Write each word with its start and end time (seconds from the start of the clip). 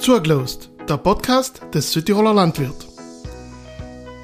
Zurglost, 0.00 0.70
der 0.88 0.96
Podcast 0.96 1.60
des 1.74 1.92
Südtiroler 1.92 2.32
Landwirt. 2.32 2.86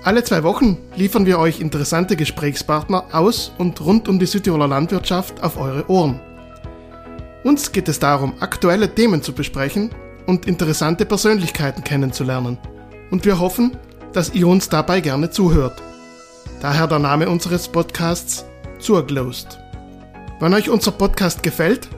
Alle 0.04 0.24
zwei 0.24 0.42
Wochen 0.42 0.78
liefern 0.96 1.26
wir 1.26 1.38
euch 1.38 1.60
interessante 1.60 2.16
Gesprächspartner 2.16 3.04
aus 3.12 3.52
und 3.58 3.78
rund 3.82 4.08
um 4.08 4.18
die 4.18 4.24
Südtiroler 4.24 4.68
Landwirtschaft 4.68 5.42
auf 5.42 5.58
eure 5.58 5.86
Ohren. 5.90 6.18
Uns 7.44 7.72
geht 7.72 7.90
es 7.90 7.98
darum, 7.98 8.32
aktuelle 8.40 8.94
Themen 8.94 9.20
zu 9.20 9.34
besprechen 9.34 9.90
und 10.26 10.46
interessante 10.46 11.04
Persönlichkeiten 11.04 11.84
kennenzulernen. 11.84 12.56
Und 13.10 13.26
wir 13.26 13.38
hoffen, 13.38 13.76
dass 14.14 14.32
ihr 14.32 14.48
uns 14.48 14.70
dabei 14.70 15.02
gerne 15.02 15.28
zuhört. 15.28 15.82
Daher 16.62 16.86
der 16.86 17.00
Name 17.00 17.28
unseres 17.28 17.68
Podcasts 17.68 18.46
Zurglost. 18.78 19.58
Wenn 20.40 20.54
euch 20.54 20.70
unser 20.70 20.92
Podcast 20.92 21.42
gefällt, 21.42 21.90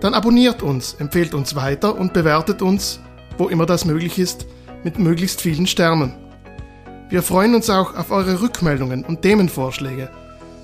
dann 0.00 0.14
abonniert 0.14 0.62
uns, 0.62 0.94
empfehlt 1.00 1.34
uns 1.34 1.56
weiter 1.56 1.98
und 1.98 2.12
bewertet 2.12 2.62
uns 2.62 3.00
wo 3.38 3.48
immer 3.48 3.66
das 3.66 3.84
möglich 3.84 4.18
ist, 4.18 4.46
mit 4.82 4.98
möglichst 4.98 5.40
vielen 5.40 5.66
Sternen. 5.66 6.14
Wir 7.08 7.22
freuen 7.22 7.54
uns 7.54 7.70
auch 7.70 7.96
auf 7.96 8.10
eure 8.10 8.40
Rückmeldungen 8.40 9.04
und 9.04 9.22
Themenvorschläge. 9.22 10.10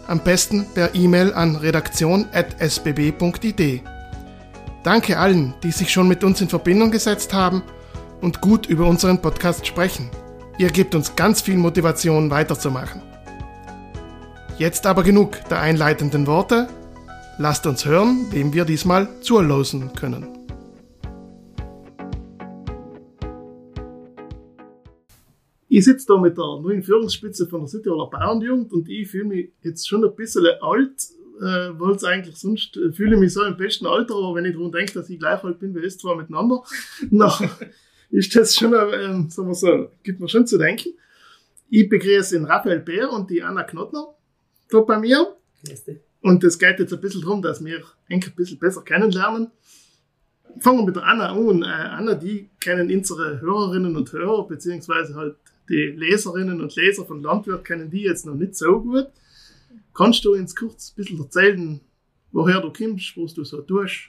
Am 0.07 0.21
besten 0.21 0.67
per 0.75 0.95
E-Mail 0.95 1.33
an 1.33 1.57
redaktion.sbb.id. 1.57 3.83
Danke 4.83 5.19
allen, 5.19 5.55
die 5.63 5.71
sich 5.71 5.93
schon 5.93 6.09
mit 6.09 6.25
uns 6.25 6.41
in 6.41 6.49
Verbindung 6.49 6.91
gesetzt 6.91 7.35
haben 7.35 7.63
und 8.21 8.41
gut 8.41 8.67
über 8.67 8.87
unseren 8.87 9.21
Podcast 9.21 9.67
sprechen. 9.67 10.11
Ihr 10.59 10.71
gebt 10.71 10.95
uns 10.95 11.17
ganz 11.17 11.41
viel 11.41 11.57
Motivation 11.57 12.31
weiterzumachen. 12.31 13.03
Jetzt 14.59 14.87
aber 14.87 15.03
genug 15.03 15.39
der 15.49 15.61
einleitenden 15.61 16.27
Worte. 16.27 16.69
Lasst 17.39 17.67
uns 17.67 17.87
hören, 17.87 18.27
wem 18.31 18.53
wir 18.53 18.65
diesmal 18.65 19.09
zulosen 19.23 19.93
können. 19.95 20.40
Ich 25.73 25.85
sitze 25.85 26.05
da 26.09 26.19
mit 26.19 26.37
der 26.37 26.45
neuen 26.45 26.83
Führungsspitze 26.83 27.47
von 27.47 27.61
der 27.61 27.69
Südtiroler 27.69 28.11
Bauernjugend 28.11 28.73
und 28.73 28.89
ich 28.89 29.09
fühle 29.09 29.27
mich 29.27 29.53
jetzt 29.63 29.89
schon 29.89 30.05
ein 30.05 30.17
bisschen 30.17 30.45
alt, 30.61 31.01
äh, 31.41 31.71
weil 31.79 31.95
es 31.95 32.03
eigentlich 32.03 32.35
sonst 32.35 32.77
äh, 32.77 32.91
fühle 32.91 33.15
ich 33.15 33.21
mich 33.21 33.33
so 33.33 33.45
im 33.45 33.57
besten 33.57 33.87
Alter, 33.87 34.17
aber 34.17 34.35
wenn 34.35 34.47
ich 34.47 34.57
daran 34.57 34.73
denke, 34.73 34.95
dass 34.95 35.09
ich 35.09 35.21
gleich 35.21 35.45
alt 35.45 35.61
bin 35.61 35.73
wie 35.77 35.87
es 35.87 35.97
zwar 35.97 36.17
miteinander, 36.17 36.65
na, 37.11 37.33
ist 38.11 38.35
das 38.35 38.57
schon, 38.57 38.75
äh, 38.75 39.31
sagen 39.31 39.47
wir 39.47 39.55
so, 39.55 39.89
gibt 40.03 40.19
mir 40.19 40.29
schon 40.29 40.45
zu 40.45 40.59
denken. 40.59 40.89
Ich 41.69 41.89
begrüße 41.89 42.35
den 42.35 42.47
Raphael 42.47 42.81
Bär 42.81 43.13
und 43.13 43.31
die 43.31 43.41
Anna 43.41 43.63
Knottner 43.63 44.09
da 44.71 44.81
bei 44.81 44.99
mir. 44.99 45.37
Und 46.21 46.43
es 46.43 46.59
geht 46.59 46.81
jetzt 46.81 46.93
ein 46.93 47.01
bisschen 47.01 47.23
darum, 47.23 47.43
dass 47.43 47.65
wir 47.65 47.85
eigentlich 48.11 48.33
ein 48.33 48.37
bisschen 48.37 48.59
besser 48.59 48.83
kennenlernen. 48.83 49.53
Fangen 50.59 50.79
wir 50.79 50.87
mit 50.87 50.97
der 50.97 51.05
Anna 51.05 51.31
an. 51.31 51.63
Äh, 51.63 51.67
Anna, 51.67 52.15
die 52.15 52.51
kennen 52.59 52.91
unsere 52.91 53.41
Hörerinnen 53.41 53.95
und 53.95 54.13
Hörer, 54.13 54.49
beziehungsweise 54.49 55.15
halt 55.15 55.37
die 55.71 55.95
Leserinnen 55.97 56.61
und 56.61 56.75
Leser 56.75 57.07
von 57.07 57.23
Landwirt 57.23 57.65
kennen 57.65 57.91
die 57.91 58.03
jetzt 58.03 58.27
noch 58.27 58.35
nicht 58.35 58.57
so 58.57 58.81
gut. 58.81 59.07
Kannst 59.95 60.25
du 60.25 60.35
uns 60.35 60.55
kurz 60.55 60.91
ein 60.91 60.97
bisschen 60.97 61.21
erzählen, 61.21 61.81
woher 62.33 62.61
du 62.61 62.73
kommst, 62.73 63.17
was 63.17 63.35
du 63.35 63.45
so 63.45 63.63
tust? 63.63 64.09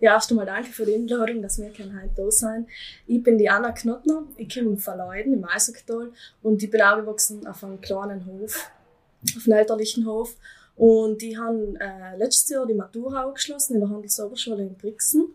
Ja, 0.00 0.14
erst 0.14 0.30
einmal 0.30 0.46
danke 0.46 0.70
für 0.70 0.84
die 0.84 0.94
Einladung, 0.94 1.42
dass 1.42 1.58
wir 1.58 1.66
heute 1.68 2.10
da 2.16 2.30
sein 2.30 2.66
Ich 3.06 3.22
bin 3.22 3.38
die 3.38 3.48
Anna 3.48 3.72
Knottner, 3.72 4.24
ich 4.36 4.52
komme 4.52 4.76
von 4.76 4.96
Leiden 4.96 5.34
im 5.34 5.44
Eisacktal 5.44 6.12
und 6.42 6.62
ich 6.62 6.70
bin 6.70 6.80
aufgewachsen 6.80 7.46
auf 7.46 7.62
einem 7.62 7.80
kleinen 7.80 8.24
Hof, 8.26 8.70
auf 9.36 9.46
einem 9.46 9.58
elterlichen 9.58 10.06
Hof. 10.06 10.36
Und 10.74 11.22
die 11.22 11.38
haben 11.38 11.76
äh, 11.76 12.16
letztes 12.16 12.50
Jahr 12.50 12.66
die 12.66 12.74
Matura 12.74 13.24
abgeschlossen 13.24 13.74
in 13.74 13.80
der 13.80 13.90
Handelsoberschule 13.90 14.62
in 14.62 14.74
Brixen 14.74 15.28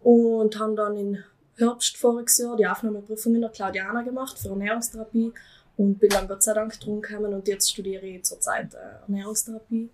und 0.00 0.58
haben 0.58 0.76
dann 0.76 0.96
in 0.96 1.24
Herbst 1.56 1.96
voriges 1.96 2.38
Jahr 2.38 2.56
die 2.56 2.66
Aufnahmeprüfung 2.66 3.34
in 3.34 3.40
der 3.40 3.50
Claudiana 3.50 4.02
gemacht 4.02 4.38
für 4.38 4.48
Ernährungstherapie 4.48 5.32
und 5.76 5.98
bin 5.98 6.10
dann 6.10 6.28
Gott 6.28 6.42
sei 6.42 6.54
Dank 6.54 6.78
drum 6.80 7.00
gekommen 7.00 7.32
und 7.32 7.48
jetzt 7.48 7.70
studiere 7.70 8.06
ich 8.06 8.24
zurzeit 8.24 8.74
äh, 8.74 9.02
Ernährungstherapie. 9.06 9.90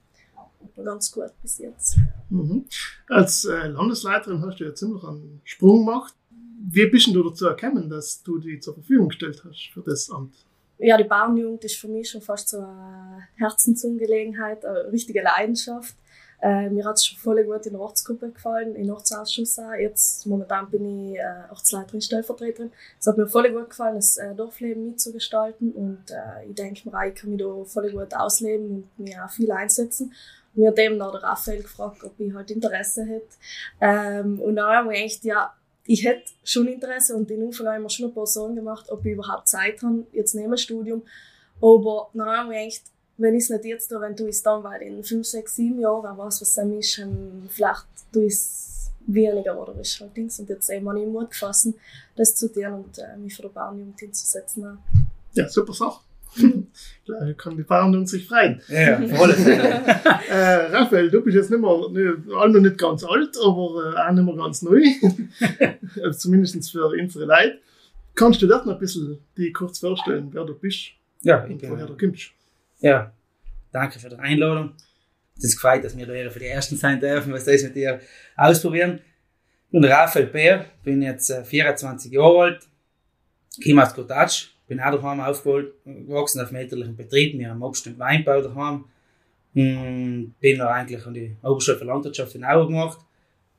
Ganz 0.76 1.10
gut 1.10 1.30
bis 1.42 1.58
jetzt. 1.58 1.96
Mhm. 2.30 2.66
Als 3.08 3.44
äh, 3.44 3.66
Landesleiterin 3.66 4.40
hast 4.42 4.58
du 4.58 4.64
ja 4.64 4.74
ziemlich 4.74 5.02
einen 5.04 5.40
Sprung 5.44 5.84
gemacht. 5.84 6.14
Wie 6.64 6.86
bist 6.86 7.08
du 7.08 7.22
dazu 7.22 7.46
gekommen, 7.46 7.90
dass 7.90 8.22
du 8.22 8.38
die 8.38 8.60
zur 8.60 8.74
Verfügung 8.74 9.08
gestellt 9.08 9.42
hast 9.44 9.70
für 9.72 9.82
das 9.82 10.10
Amt? 10.10 10.34
Ja, 10.78 10.96
die 10.96 11.04
Bauernjugend 11.04 11.64
ist 11.64 11.76
für 11.76 11.88
mich 11.88 12.10
schon 12.10 12.22
fast 12.22 12.48
so 12.48 12.58
eine 12.58 13.28
Herzensangelegenheit, 13.36 14.64
eine 14.64 14.90
richtige 14.90 15.22
Leidenschaft. 15.22 15.94
Äh, 16.42 16.70
mir 16.70 16.84
hat 16.84 16.96
es 16.96 17.06
schon 17.06 17.18
voll 17.18 17.44
gut 17.44 17.66
in 17.66 17.74
der 17.74 17.80
Ortsgruppe 17.80 18.30
gefallen, 18.30 18.74
im 18.74 18.90
Ortsausschuss 18.90 19.60
auch. 19.60 19.74
Jetzt 19.74 20.26
momentan 20.26 20.68
bin 20.68 21.12
ich 21.12 21.18
äh, 21.18 21.50
Ortsleiterin, 21.50 22.00
Stellvertreterin. 22.00 22.72
Es 22.98 23.06
hat 23.06 23.16
mir 23.16 23.28
voll 23.28 23.48
gut 23.52 23.70
gefallen, 23.70 23.94
das 23.94 24.16
äh, 24.16 24.34
Dorfleben 24.34 24.86
mitzugestalten 24.86 25.70
und 25.72 26.10
äh, 26.10 26.48
ich 26.48 26.56
denke 26.56 26.90
mir, 26.90 27.06
ich 27.06 27.14
kann 27.14 27.30
mich 27.30 27.40
da 27.40 27.64
voll 27.64 27.92
gut 27.92 28.12
ausleben 28.14 28.88
und 28.96 28.98
mir 28.98 29.24
auch 29.24 29.30
viel 29.30 29.52
einsetzen. 29.52 30.12
Mir 30.54 30.70
hat 30.70 30.78
eben 30.80 30.96
noch 30.96 31.12
der 31.12 31.22
Raphael 31.22 31.62
gefragt, 31.62 32.02
ob 32.02 32.18
ich 32.18 32.34
halt 32.34 32.50
Interesse 32.50 33.04
hätte. 33.04 33.36
Ähm, 33.80 34.40
und 34.40 34.56
dann 34.56 34.66
habe 34.66 34.96
ich 34.96 35.20
gedacht, 35.20 35.24
ja, 35.24 35.54
ich 35.84 36.04
hätte 36.04 36.24
schon 36.42 36.66
Interesse 36.66 37.16
und 37.16 37.30
in 37.30 37.46
Anfang 37.46 37.68
habe 37.68 37.76
ich 37.76 37.82
mir 37.82 37.90
schon 37.90 38.06
ein 38.06 38.14
paar 38.14 38.26
Sorgen 38.26 38.56
gemacht, 38.56 38.90
ob 38.90 39.04
ich 39.06 39.12
überhaupt 39.12 39.48
Zeit 39.48 39.80
habe, 39.82 40.06
jetzt 40.12 40.34
neben 40.34 40.50
dem 40.50 40.56
Studium. 40.56 41.02
Aber 41.60 42.10
dann 42.14 42.28
habe 42.28 42.56
ich 42.56 42.78
gedacht, 42.80 42.91
wenn 43.18 43.34
ich 43.34 43.44
es 43.44 43.50
nicht 43.50 43.64
jetzt 43.64 43.88
tue, 43.88 44.00
wenn 44.00 44.16
du 44.16 44.26
es 44.26 44.42
dann, 44.42 44.62
weil 44.64 44.82
in 44.82 45.02
5, 45.02 45.26
6, 45.26 45.56
7 45.56 45.80
Jahren, 45.80 46.02
wer 46.02 46.18
weiß, 46.18 46.40
was 46.40 46.54
dann 46.54 46.78
ist, 46.78 46.98
ähm, 46.98 47.48
vielleicht 47.48 47.86
tue 48.12 48.24
ich 48.24 48.32
es 48.32 48.90
weniger 49.06 49.58
oder 49.60 49.78
ist 49.80 50.00
halt 50.00 50.16
Dings. 50.16 50.38
Und 50.38 50.48
jetzt 50.48 50.70
eben 50.70 50.88
habe 50.88 51.00
ich 51.00 51.06
Mut 51.06 51.30
gefasst, 51.30 51.68
das 52.16 52.34
zu 52.34 52.52
tun 52.52 52.66
und 52.66 52.98
äh, 52.98 53.16
mich 53.16 53.34
für 53.34 53.42
die 53.42 53.48
Bauernjugend 53.48 53.98
hinzusetzen. 53.98 54.78
Ja, 55.34 55.48
super 55.48 55.72
Sache. 55.72 56.00
Klar, 57.04 57.34
kann 57.34 57.56
die 57.56 57.62
Bauernjugend 57.62 58.08
sich 58.08 58.26
freuen. 58.26 58.60
Ja, 58.68 58.96
voll. 59.06 59.30
äh, 60.30 60.54
Raphael, 60.74 61.10
du 61.10 61.20
bist 61.20 61.36
jetzt 61.36 61.50
nicht 61.50 61.60
mehr, 61.60 61.88
nicht, 61.90 62.26
noch 62.26 62.48
nicht 62.48 62.78
ganz 62.78 63.04
alt, 63.04 63.36
aber 63.44 63.94
äh, 63.94 64.00
auch 64.00 64.12
nicht 64.12 64.24
mehr 64.24 64.36
ganz 64.36 64.62
neu. 64.62 64.82
also 66.02 66.18
zumindest 66.18 66.70
für 66.70 66.86
unsere 66.86 67.26
Leute. 67.26 67.58
Kannst 68.14 68.42
du 68.42 68.46
das 68.46 68.64
noch 68.64 68.74
ein 68.74 68.78
bisschen 68.78 69.18
die 69.36 69.52
kurz 69.52 69.78
vorstellen, 69.78 70.28
wer 70.32 70.44
du 70.44 70.54
bist? 70.54 70.92
Ja, 71.22 71.44
und 71.44 71.62
woher 71.62 71.86
du 71.86 71.96
kommst? 71.96 72.32
Ja, 72.82 73.12
danke 73.70 74.00
für 74.00 74.08
die 74.08 74.16
Einladung. 74.16 74.72
Es 75.38 75.44
ist 75.44 75.54
gefreut, 75.54 75.84
dass 75.84 75.96
wir 75.96 76.04
da 76.04 76.30
für 76.30 76.40
die 76.40 76.46
Ersten 76.46 76.76
sein 76.76 76.98
dürfen, 76.98 77.32
was 77.32 77.44
das 77.44 77.62
mit 77.62 77.76
dir 77.76 78.00
ausprobieren. 78.36 79.00
Bin 79.70 79.84
Raphael 79.84 80.26
Bär, 80.26 80.66
bin 80.82 81.00
jetzt 81.00 81.32
24 81.32 82.10
äh, 82.10 82.14
Jahre 82.16 82.40
alt, 82.40 82.68
komme 83.62 83.84
aus 83.84 83.94
Kotatsch, 83.94 84.48
bin 84.66 84.80
auch 84.80 84.90
daheim 85.00 85.20
aufgewachsen 85.20 86.40
auf 86.40 86.48
dem 86.48 86.56
elterlichen 86.56 86.96
Betrieb, 86.96 87.38
wir 87.38 87.50
haben 87.50 87.62
Obst 87.62 87.86
und 87.86 88.00
Weinbau 88.00 88.42
daheim. 88.42 88.84
Und 89.54 90.34
bin 90.40 90.58
dann 90.58 90.68
eigentlich 90.68 91.06
an 91.06 91.14
die 91.14 91.36
Oberschule 91.42 91.78
für 91.78 91.84
Landwirtschaft 91.84 92.34
in 92.34 92.44
Auer 92.44 92.66
gemacht. 92.66 92.98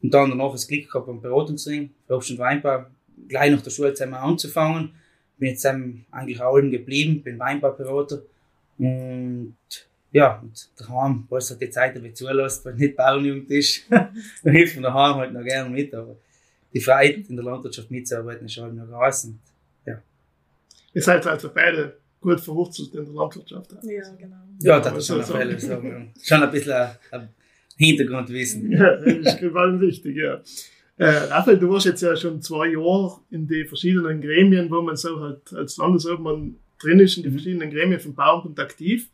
Und 0.01 0.13
dann 0.13 0.31
danach 0.31 0.51
das 0.51 0.67
Glück 0.67 0.91
gehabt 0.91 1.07
am 1.07 1.22
Beratungsring 1.22 1.91
für 2.07 2.16
Obst 2.16 2.31
und 2.31 2.39
Weinbau, 2.39 2.88
gleich 3.29 3.51
nach 3.51 3.62
der 3.62 3.69
Schule 3.69 3.94
zusammen 3.94 4.16
anzufangen. 4.16 4.95
Bin 5.38 5.50
jetzt 5.50 5.66
eigentlich 5.66 6.41
auch 6.41 6.59
geblieben, 6.59 7.23
bin 7.23 7.39
Weinbauberater 7.39 8.23
und 8.78 9.56
ja, 10.11 10.39
und 10.39 10.69
daheim, 10.78 11.25
weil 11.29 11.39
es 11.39 11.50
halt 11.50 11.61
die 11.61 11.69
Zeit 11.72 11.95
dabei 11.95 12.11
zulässt, 12.11 12.63
weil 12.66 12.75
nicht 12.75 12.95
Bauernjugend 12.95 13.50
ist, 13.50 13.84
dann 13.89 14.53
hilft 14.53 14.75
man 14.75 14.84
daheim 14.84 15.16
halt 15.16 15.34
noch 15.34 15.44
gerne 15.44 15.69
mit, 15.69 15.94
aber 15.94 16.16
die 16.73 16.79
Freiheit 16.79 17.29
in 17.29 17.35
der 17.35 17.45
Landwirtschaft 17.45 17.89
mitzuarbeiten 17.89 18.45
ist 18.45 18.57
halt 18.57 18.75
noch 18.75 18.88
groß 18.88 19.25
und 19.25 19.39
ja. 19.85 20.01
Ihr 20.94 21.01
seid 21.01 21.25
also 21.25 21.51
beide 21.53 21.97
gut 22.22 22.39
verwurzelt 22.39 22.94
in 22.94 23.06
der 23.06 23.13
Landwirtschaft. 23.13 23.72
Ja, 23.83 24.09
genau. 24.16 24.35
Ja, 24.62 24.79
das 24.79 24.97
ist 24.97 25.07
schon 25.07 25.22
auf 25.22 25.35
alle 25.35 25.59
sagen. 25.59 26.13
Schon 26.22 26.44
ein 26.44 26.51
bisschen 26.51 26.73
ein, 26.73 26.95
ein 27.12 27.29
Hintergrundwissen. 27.78 28.72
Ja, 28.72 28.95
das 28.95 29.33
ist 29.33 29.39
gewaltig 29.39 29.81
wichtig, 29.81 30.18
ja. 30.18 30.42
Äh, 30.97 31.06
Raphael, 31.06 31.57
du 31.57 31.69
warst 31.71 31.88
jetzt 31.88 32.01
ja 32.01 32.15
schon 32.15 32.42
zwei 32.42 32.68
Jahre 32.68 33.19
in 33.31 33.47
die 33.47 33.65
verschiedenen 33.65 34.21
Gremien, 34.21 34.69
wo 34.69 34.81
man 34.81 34.95
so 34.95 35.19
halt 35.19 35.51
als 35.53 35.77
Landesobmann 35.77 36.56
drin 36.83 37.00
ist 37.00 37.18
in 37.18 37.24
den 37.24 37.31
mhm. 37.31 37.38
verschiedenen 37.38 37.69
Gremien 37.69 38.00
vom 38.00 38.13
Bauernbund 38.13 38.59
aktiv. 38.59 39.09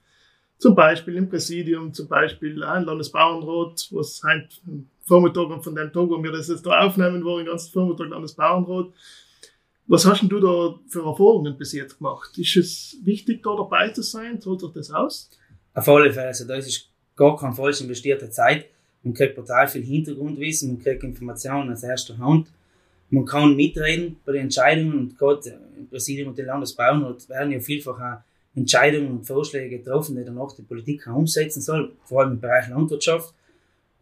Zum 0.57 0.75
Beispiel 0.75 1.15
im 1.15 1.29
Präsidium, 1.29 1.93
zum 1.93 2.07
Beispiel 2.07 2.63
ein 2.63 2.83
Landesbauernrat, 2.83 3.87
was 3.91 4.21
heute 4.23 4.49
Vormittag 5.05 5.49
und 5.49 5.63
von 5.63 5.73
dem 5.73 5.93
Tag, 5.93 6.09
wo 6.09 6.21
wir 6.21 6.31
das 6.31 6.49
jetzt 6.49 6.65
da 6.65 6.81
aufnehmen, 6.81 7.23
war 7.23 7.37
den 7.37 7.45
ganzen 7.45 7.71
Vormittag 7.71 8.09
Landesbauernrat. 8.09 8.87
Was 9.87 10.05
hast 10.05 10.21
denn 10.21 10.29
du 10.29 10.39
da 10.39 10.79
für 10.87 11.05
Erfahrungen 11.05 11.57
bis 11.57 11.71
jetzt 11.73 11.97
gemacht? 11.97 12.37
Ist 12.37 12.57
es 12.57 12.97
wichtig, 13.03 13.41
da 13.41 13.55
dabei 13.55 13.89
zu 13.89 14.03
sein? 14.03 14.39
Zahlt 14.41 14.59
sich 14.59 14.71
das 14.71 14.91
aus? 14.91 15.29
Auf 15.73 15.87
alle 15.87 16.11
Fälle. 16.11 16.27
Also, 16.27 16.45
da 16.45 16.55
ist 16.55 16.89
gar 17.15 17.37
keine 17.37 17.55
falsch 17.55 17.81
investierte 17.81 18.29
Zeit. 18.29 18.65
Man 19.01 19.13
kriegt 19.13 19.35
total 19.35 19.67
viel 19.67 19.81
Hintergrundwissen, 19.83 20.73
man 20.73 20.83
kriegt 20.83 21.03
Informationen 21.03 21.71
aus 21.71 21.83
erster 21.83 22.17
Hand 22.17 22.47
man 23.11 23.25
kann 23.25 23.55
mitreden 23.55 24.17
bei 24.25 24.33
den 24.33 24.43
Entscheidungen 24.43 24.97
und 24.97 25.17
gerade 25.17 25.59
im 25.77 25.87
Präsidium 25.87 26.29
und 26.29 26.37
den 26.37 26.45
Landesbauernrat 26.45 27.27
werden 27.29 27.51
ja 27.51 27.59
vielfach 27.59 27.99
auch 27.99 28.21
Entscheidungen 28.55 29.11
und 29.11 29.25
Vorschläge 29.25 29.77
getroffen, 29.77 30.15
die 30.15 30.23
danach 30.23 30.53
die 30.53 30.61
Politik 30.61 31.07
auch 31.07 31.15
umsetzen 31.15 31.61
soll, 31.61 31.93
vor 32.05 32.21
allem 32.21 32.33
im 32.33 32.39
Bereich 32.39 32.67
Landwirtschaft. 32.69 33.33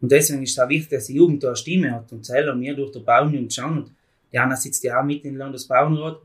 Und 0.00 0.12
deswegen 0.12 0.42
ist 0.42 0.52
es 0.52 0.58
auch 0.58 0.68
wichtig, 0.68 0.90
dass 0.90 1.06
die 1.06 1.14
Jugend 1.14 1.42
da 1.42 1.48
eine 1.48 1.56
Stimme 1.56 1.92
hat 1.92 2.12
und 2.12 2.24
selber 2.24 2.58
wir 2.58 2.74
durch 2.74 2.92
die 2.92 3.00
Bauernjugend 3.00 3.52
schauen 3.52 3.78
und 3.78 3.92
Anna 4.36 4.56
sitzt 4.56 4.84
ja 4.84 5.00
auch 5.00 5.04
mit 5.04 5.24
im 5.24 5.36
Landesbauernrat. 5.36 6.18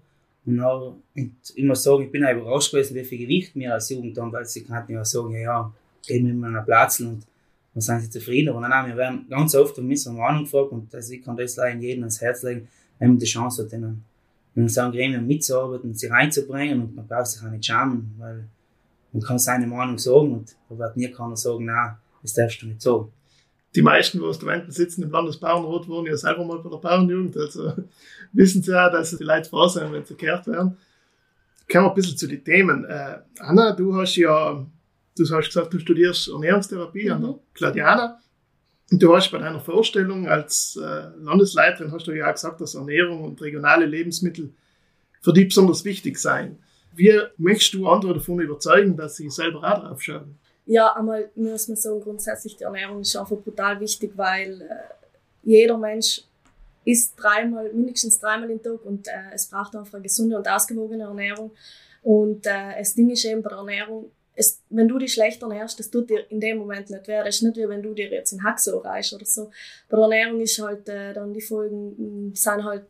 Und, 0.45 0.59
auch, 0.59 0.97
ich 1.13 1.63
muss 1.63 1.83
sagen, 1.83 2.03
ich 2.03 2.11
bin 2.11 2.25
auch 2.25 2.33
überrascht 2.33 2.71
gewesen, 2.71 2.95
wie 2.95 3.05
viel 3.05 3.19
Gewicht 3.19 3.55
wir 3.55 3.73
als 3.73 3.89
Jugend 3.89 4.17
haben, 4.17 4.31
weil 4.33 4.45
sie 4.45 4.63
kannten 4.63 4.91
ja 4.91 5.05
sagen, 5.05 5.31
ja, 5.31 5.39
ja, 5.39 5.73
geben 6.05 6.27
wir 6.27 6.33
mal 6.33 6.55
einen 6.55 6.65
Platz 6.65 6.99
und 6.99 7.25
dann 7.73 7.81
sind 7.81 8.01
sie 8.01 8.09
zufrieden. 8.09 8.49
Aber 8.49 8.67
nein, 8.67 8.87
wir 8.87 8.97
werden 8.97 9.25
ganz 9.29 9.55
oft 9.55 9.77
um 9.77 9.89
unsere 9.89 10.15
Meinung 10.15 10.43
gefragt 10.43 10.71
und 10.71 10.93
also 10.93 11.13
ich 11.13 11.23
kann 11.23 11.35
das 11.35 11.55
leider 11.55 11.79
jedem 11.79 12.03
ans 12.03 12.21
Herz 12.21 12.43
legen, 12.43 12.67
wenn 12.99 13.09
man 13.09 13.19
die 13.19 13.25
Chance 13.25 13.63
hat, 13.63 13.73
in, 13.73 14.03
einem 14.55 14.91
Gremium 14.91 15.25
mitzuarbeiten 15.25 15.95
sich 15.95 16.11
reinzubringen 16.11 16.81
und 16.81 16.95
man 16.95 17.07
braucht 17.07 17.27
sich 17.27 17.43
auch 17.43 17.49
nicht 17.49 17.65
schämen, 17.65 18.13
weil 18.19 18.47
man 19.11 19.21
kann 19.21 19.39
seine 19.39 19.65
Meinung 19.65 19.97
sagen 19.97 20.33
und 20.33 20.55
da 20.69 20.77
wird 20.77 20.97
nie 20.97 21.11
keiner 21.11 21.35
sagen, 21.35 21.65
nein, 21.65 21.95
das 22.21 22.33
darfst 22.33 22.61
du 22.61 22.67
nicht 22.67 22.81
sagen. 22.81 23.11
Die 23.75 23.81
meisten, 23.81 24.19
die 24.19 24.25
aus 24.25 24.37
der 24.37 24.49
Wenden 24.49 24.71
sitzen 24.71 25.01
im 25.01 25.09
Landesbauernrat, 25.09 25.87
wohnen 25.87 26.05
ja 26.05 26.17
selber 26.17 26.45
mal 26.45 26.59
bei 26.59 26.69
der 26.69 26.77
Bauernjugend, 26.77 27.35
also 27.37 27.73
wissen 28.33 28.61
sie 28.61 28.71
ja, 28.71 28.89
dass 28.89 29.17
die 29.17 29.23
Leute 29.23 29.49
froh 29.49 29.67
sind, 29.67 29.91
wenn 29.91 30.05
sie 30.05 30.13
gekehrt 30.13 30.45
werden. 30.45 30.77
Kommen 31.71 31.85
wir 31.85 31.89
ein 31.89 31.95
bisschen 31.95 32.17
zu 32.17 32.27
den 32.27 32.43
Themen. 32.43 32.85
Äh, 32.85 33.17
Anna, 33.39 33.71
du 33.71 33.95
hast 33.95 34.15
ja 34.15 34.63
Du 35.17 35.23
hast 35.23 35.47
gesagt, 35.47 35.73
du 35.73 35.79
studierst 35.79 36.29
Ernährungstherapie 36.29 37.05
mhm. 37.05 37.11
an 37.11 37.21
der 37.21 37.31
mhm. 37.31 37.39
Claudiana. 37.53 38.19
Und 38.91 39.01
du 39.01 39.15
hast 39.15 39.31
bei 39.31 39.39
deiner 39.39 39.59
Vorstellung 39.59 40.27
als 40.27 40.77
äh, 40.81 41.07
Landesleiterin, 41.17 41.91
hast 41.91 42.05
du 42.05 42.11
ja 42.11 42.31
gesagt, 42.31 42.61
dass 42.61 42.75
Ernährung 42.75 43.23
und 43.23 43.41
regionale 43.41 43.85
Lebensmittel 43.85 44.53
für 45.21 45.33
dich 45.33 45.47
besonders 45.47 45.85
wichtig 45.85 46.19
seien. 46.19 46.59
Wie 46.95 47.11
möchtest 47.37 47.73
du 47.73 47.87
andere 47.87 48.15
davon 48.15 48.39
überzeugen, 48.39 48.95
dass 48.95 49.15
sie 49.15 49.29
selber 49.29 49.59
auch 49.59 49.79
drauf 49.79 50.01
schauen? 50.01 50.37
Ja, 50.65 50.95
einmal 50.95 51.29
muss 51.35 51.67
man 51.67 51.77
sagen, 51.77 52.01
grundsätzlich 52.01 52.55
die 52.55 52.63
Ernährung 52.63 53.01
ist 53.01 53.15
einfach 53.15 53.37
brutal 53.37 53.79
wichtig, 53.79 54.11
weil 54.15 54.61
äh, 54.61 54.65
jeder 55.43 55.77
Mensch 55.77 56.21
isst 56.85 57.13
dreimal, 57.17 57.71
mindestens 57.73 58.19
dreimal 58.19 58.49
im 58.49 58.61
Tag 58.61 58.85
und 58.85 59.07
äh, 59.07 59.33
es 59.33 59.47
braucht 59.47 59.75
einfach 59.75 59.95
eine 59.95 60.03
gesunde 60.03 60.37
und 60.37 60.47
ausgewogene 60.47 61.03
Ernährung. 61.03 61.51
Und 62.01 62.45
äh, 62.45 62.77
das 62.77 62.93
Ding 62.93 63.09
ist 63.09 63.25
eben 63.25 63.41
bei 63.41 63.49
der 63.49 63.59
Ernährung, 63.59 64.11
es, 64.35 64.59
wenn 64.69 64.87
du 64.87 64.97
dich 64.97 65.13
schlecht 65.13 65.41
ernährst, 65.41 65.79
das 65.79 65.89
tut 65.89 66.09
dir 66.09 66.29
in 66.29 66.39
dem 66.39 66.57
Moment 66.57 66.89
nicht 66.89 67.07
weh. 67.07 67.17
Das 67.23 67.35
ist 67.35 67.43
nicht 67.43 67.57
wie 67.57 67.69
wenn 67.69 67.83
du 67.83 67.93
dir 67.93 68.09
jetzt 68.09 68.31
in 68.31 68.43
Haxo 68.43 68.79
reichst 68.79 69.13
oder 69.13 69.25
so. 69.25 69.51
Bei 69.89 69.97
der 69.97 70.03
Ernährung 70.05 70.41
ist 70.41 70.59
halt, 70.59 70.89
äh, 70.89 71.13
dann 71.13 71.33
die 71.33 71.41
Folgen 71.41 72.29
mm, 72.29 72.35
sind 72.35 72.63
halt 72.63 72.85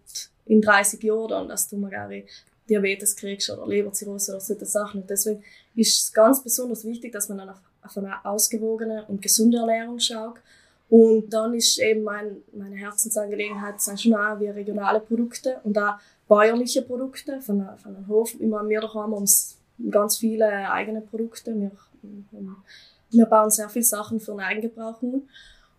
in 0.46 0.62
30 0.62 1.02
Jahren 1.04 1.28
dann, 1.30 1.48
dass 1.50 1.68
du 1.68 1.78
mal 1.78 2.24
Diabetes 2.70 3.16
kriegst 3.16 3.50
oder 3.50 3.68
Leberzirrhose 3.68 4.32
oder 4.32 4.42
solche 4.42 4.66
Sachen. 4.66 5.02
Und 5.02 5.10
deswegen 5.10 5.44
ist 5.76 6.02
es 6.02 6.14
ganz 6.14 6.42
besonders 6.42 6.86
wichtig, 6.86 7.12
dass 7.12 7.28
man 7.28 7.40
dann 7.40 7.50
auf, 7.50 7.62
auf 7.82 7.98
eine 7.98 8.24
ausgewogene 8.26 9.06
und 9.08 9.22
gesunde 9.22 9.58
Ernährung 9.58 10.00
schaut. 10.00 10.36
Und 10.90 11.34
dann 11.34 11.54
ist 11.54 11.80
eben 11.80 12.04
mein, 12.04 12.38
meine 12.54 12.76
Herzensangelegenheit, 12.76 13.82
sind 13.82 14.00
schon 14.00 14.14
auch 14.14 14.40
wie 14.40 14.48
regionale 14.48 15.00
Produkte 15.00 15.60
und 15.64 15.78
auch 15.78 15.96
bäuerliche 16.28 16.84
Produkte 16.84 17.42
von, 17.42 17.68
von 17.78 17.96
einem 17.96 18.08
Hof. 18.08 18.40
Immer 18.40 18.64
mehr 18.64 18.82
daheim 18.82 19.14
ums 19.14 19.58
ganz 19.90 20.18
viele 20.18 20.72
eigene 20.72 21.02
Produkte. 21.02 21.54
Wir, 21.56 21.72
wir 23.12 23.26
bauen 23.26 23.50
sehr 23.50 23.70
viele 23.70 23.86
Sachen 23.86 24.20
für 24.20 24.32
den 24.32 24.42
Eigengebrauch 24.42 25.02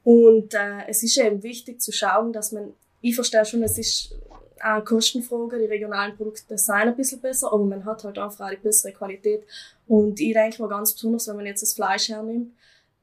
Und 0.05 0.55
äh, 0.55 0.87
es 0.89 1.03
ist 1.03 1.19
eben 1.19 1.43
wichtig 1.43 1.81
zu 1.81 1.93
schauen, 1.93 2.33
dass 2.33 2.53
man, 2.53 2.73
ich 3.01 3.15
verstehe 3.15 3.45
schon, 3.45 3.63
es 3.63 3.79
ist 3.79 4.15
eine 4.61 4.83
Kostenfrage, 4.83 5.59
die 5.59 5.67
regionalen 5.67 6.17
Produkte 6.17 6.57
sind 6.57 6.75
ein 6.75 6.97
bisschen 6.97 7.21
besser, 7.21 7.53
aber 7.53 7.65
man 7.65 7.85
hat 7.85 8.05
halt 8.05 8.19
auch 8.19 8.39
eine 8.41 8.57
bessere 8.57 8.93
Qualität. 8.93 9.45
Und 9.87 10.21
ich 10.21 10.33
denke 10.33 10.63
mal 10.63 10.69
ganz 10.69 10.93
besonders, 10.93 11.29
wenn 11.29 11.37
man 11.37 11.47
jetzt 11.47 11.63
das 11.63 11.75
Fleisch 11.75 12.09
hernimmt, 12.09 12.53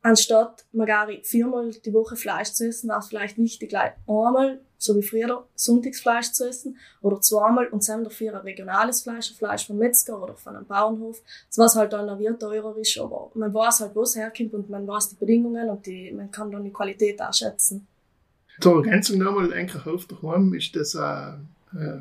anstatt 0.01 0.65
magari 0.71 1.21
viermal 1.23 1.71
die 1.71 1.93
Woche 1.93 2.15
Fleisch 2.15 2.51
zu 2.51 2.67
essen, 2.67 2.89
war 2.89 2.99
es 2.99 3.07
vielleicht 3.07 3.37
wichtig, 3.37 3.73
einmal, 3.75 4.59
so 4.77 4.95
wie 4.95 5.03
früher, 5.03 5.45
Sonntagsfleisch 5.55 6.31
zu 6.31 6.47
essen 6.47 6.77
oder 7.01 7.21
zweimal 7.21 7.67
und 7.67 7.87
dann 7.87 8.03
dafür 8.03 8.33
ein 8.33 8.41
regionales 8.41 9.01
Fleisch, 9.01 9.31
ein 9.31 9.35
Fleisch 9.35 9.67
vom 9.67 9.77
Metzger 9.77 10.21
oder 10.21 10.33
von 10.33 10.55
einem 10.55 10.65
Bauernhof. 10.65 11.21
Was 11.55 11.75
halt 11.75 11.93
dann 11.93 12.19
wieder 12.19 12.37
teurer 12.37 12.75
ist, 12.77 12.97
aber 12.97 13.29
man 13.35 13.53
weiß 13.53 13.81
halt, 13.81 13.95
wo 13.95 14.01
es 14.01 14.15
herkommt 14.15 14.53
und 14.53 14.69
man 14.69 14.87
weiß 14.87 15.09
die 15.09 15.15
Bedingungen 15.15 15.69
und 15.69 15.85
die, 15.85 16.11
man 16.11 16.31
kann 16.31 16.51
dann 16.51 16.63
die 16.63 16.73
Qualität 16.73 17.21
auch 17.21 17.33
schätzen. 17.33 17.87
Zur 18.59 18.83
Ergänzung 18.83 19.19
nochmal, 19.19 19.53
Enkerhof 19.53 20.07
daheim, 20.07 20.53
ist 20.53 20.75
das 20.75 20.95
ein 20.95 21.47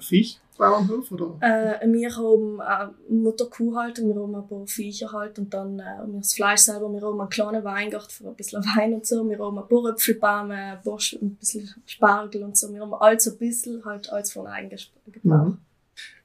Viech? 0.00 0.40
Bauernhof? 0.60 1.10
Oder? 1.10 1.38
Äh, 1.40 1.86
wir 1.90 2.14
haben 2.14 2.60
eine 2.60 2.92
Mutterkuhhaltung, 3.08 4.14
wir 4.14 4.22
haben 4.22 4.34
ein 4.34 4.46
paar 4.46 4.66
Viecher 4.66 5.10
halt 5.10 5.38
und 5.38 5.52
dann 5.54 5.80
äh, 5.80 6.06
wir 6.06 6.18
das 6.18 6.34
Fleisch 6.34 6.60
selber, 6.60 6.92
wir 6.92 7.00
haben 7.00 7.18
einen 7.18 7.30
kleinen 7.30 7.64
Weingarten 7.64 8.10
für 8.10 8.28
ein 8.28 8.34
bisschen 8.36 8.62
Wein 8.76 8.92
und 8.92 9.06
so, 9.06 9.28
wir 9.28 9.38
haben 9.38 9.58
ein 9.58 9.66
paar 9.66 9.90
Äpfelbäume, 9.90 10.54
ein, 10.54 10.82
paar, 10.82 10.98
ein 11.20 11.34
bisschen 11.36 11.74
Spargel 11.86 12.44
und 12.44 12.56
so, 12.56 12.72
wir 12.72 12.80
haben 12.80 12.94
alles 12.94 13.26
ein 13.26 13.38
bisschen 13.38 13.84
halt 13.84 14.12
alles 14.12 14.32
von 14.32 14.46
eigen 14.46 14.78
gebraucht. 15.10 15.56
Mhm. 15.56 15.58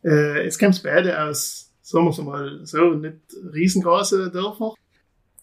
Äh, 0.03 0.43
jetzt 0.43 0.59
kommt 0.59 0.83
beide 0.83 1.19
aus, 1.23 1.71
sagen 1.81 2.05
wir 2.05 2.11
es 2.11 2.17
mal 2.17 2.59
so, 2.65 2.93
nicht 2.93 3.17
riesengroße 3.53 4.31
Dörfer. 4.31 4.75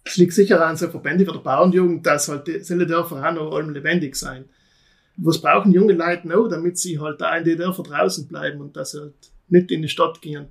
Es 0.05 0.17
liegt 0.17 0.35
sicher 0.35 0.65
an 0.65 0.77
so 0.77 0.89
Verbände 0.89 1.27
wie 1.27 1.33
der 1.33 1.39
Bauernjugend, 1.39 2.05
dass 2.07 2.29
halt 2.29 2.47
diese 2.47 2.87
Dörfer 2.87 3.27
auch 3.27 3.33
noch 3.33 3.53
allem 3.53 3.71
lebendig 3.71 4.17
sein 4.17 4.45
was 5.17 5.41
brauchen 5.41 5.73
junge 5.73 5.93
Leute 5.93 6.27
noch, 6.29 6.49
damit 6.49 6.79
sie 6.79 6.99
halt 6.99 7.21
da 7.21 7.37
in 7.37 7.45
die 7.45 7.57
Dörfer 7.57 7.83
draußen 7.83 8.27
bleiben 8.27 8.61
und 8.61 8.77
dass 8.77 8.93
sie 8.93 9.01
halt 9.01 9.15
nicht 9.49 9.71
in 9.71 9.83
die 9.83 9.89
Stadt 9.89 10.21
gehen? 10.21 10.47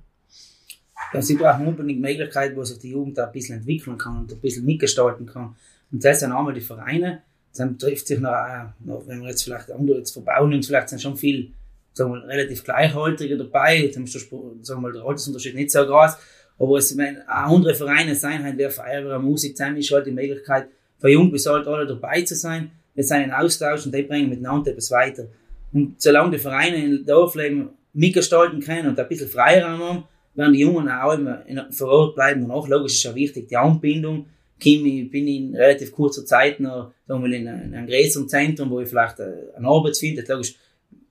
Ja, 1.12 1.20
sie 1.20 1.34
brauchen 1.34 1.66
unbedingt 1.66 2.00
Möglichkeiten, 2.00 2.56
wo 2.56 2.64
sich 2.64 2.78
die 2.78 2.90
Jugend 2.90 3.18
da 3.18 3.26
ein 3.26 3.32
bisschen 3.32 3.58
entwickeln 3.58 3.98
kann 3.98 4.18
und 4.18 4.32
ein 4.32 4.40
bisschen 4.40 4.64
mitgestalten 4.64 5.26
kann. 5.26 5.56
Und 5.90 6.04
das 6.04 6.20
sind 6.20 6.32
einmal 6.32 6.54
die 6.54 6.60
Vereine. 6.60 7.22
Dann 7.56 7.78
trifft 7.78 8.06
sich 8.06 8.18
noch, 8.18 8.30
äh, 8.30 8.64
noch 8.80 9.06
wenn 9.06 9.20
wir 9.20 9.28
jetzt 9.28 9.42
vielleicht 9.42 9.70
andere 9.70 9.98
jetzt 9.98 10.12
verbauen 10.12 10.54
und 10.54 10.64
vielleicht 10.64 10.88
sind 10.88 11.02
schon 11.02 11.16
viel, 11.16 11.52
sagen 11.92 12.12
wir 12.12 12.26
relativ 12.26 12.64
Gleichaltrige 12.64 13.36
dabei. 13.36 13.82
Jetzt 13.82 13.96
haben 13.96 14.06
wir, 14.06 14.64
sagen 14.64 14.82
wir 14.82 14.92
der 14.92 15.02
Altersunterschied 15.02 15.54
nicht 15.54 15.70
so 15.70 15.84
groß. 15.84 16.12
Aber 16.58 16.78
es, 16.78 16.96
wenn 16.96 17.20
andere 17.22 17.74
Vereine 17.74 18.14
sein, 18.14 18.44
halt, 18.44 18.56
wer 18.56 18.70
Feuerwehr, 18.70 19.18
Musik 19.18 19.56
sein, 19.56 19.76
ist 19.76 19.90
halt 19.90 20.06
die 20.06 20.12
Möglichkeit, 20.12 20.68
für 20.98 21.10
jung 21.10 21.30
bis 21.30 21.46
alt 21.46 21.66
alle 21.66 21.86
dabei 21.86 22.22
zu 22.22 22.36
sein 22.36 22.70
wir 22.94 23.04
sind 23.04 23.22
in 23.22 23.32
Austausch 23.32 23.86
und 23.86 23.94
die 23.94 24.02
bringen 24.02 24.28
miteinander 24.28 24.70
etwas 24.70 24.90
weiter. 24.90 25.28
Und 25.72 26.00
solange 26.00 26.32
die 26.32 26.38
Vereine 26.38 26.76
in 26.76 27.06
Dorfleben 27.06 27.70
mitgestalten 27.92 28.60
können 28.60 28.88
und 28.88 28.98
ein 28.98 29.08
bisschen 29.08 29.28
Freiraum 29.28 29.80
haben, 29.80 30.04
werden 30.34 30.52
die 30.52 30.60
Jungen 30.60 30.88
auch 30.88 31.12
immer 31.12 31.44
vor 31.70 31.88
Ort 31.88 32.14
bleiben. 32.14 32.44
Und 32.44 32.50
auch 32.50 32.68
logisch 32.68 32.94
ist 32.94 33.02
ja 33.02 33.14
wichtig, 33.14 33.48
die 33.48 33.56
Anbindung. 33.56 34.26
Ich 34.64 35.10
bin 35.10 35.26
in 35.26 35.56
relativ 35.56 35.90
kurzer 35.92 36.24
Zeit 36.24 36.60
noch 36.60 36.92
in 37.08 37.48
einem 37.48 37.86
größeren 37.86 38.28
Zentrum, 38.28 38.70
wo 38.70 38.80
ich 38.80 38.88
vielleicht 38.88 39.18
äh, 39.18 39.32
eine 39.56 39.66
Arbeit 39.66 39.96
finde. 39.96 40.24
Logisch, 40.28 40.54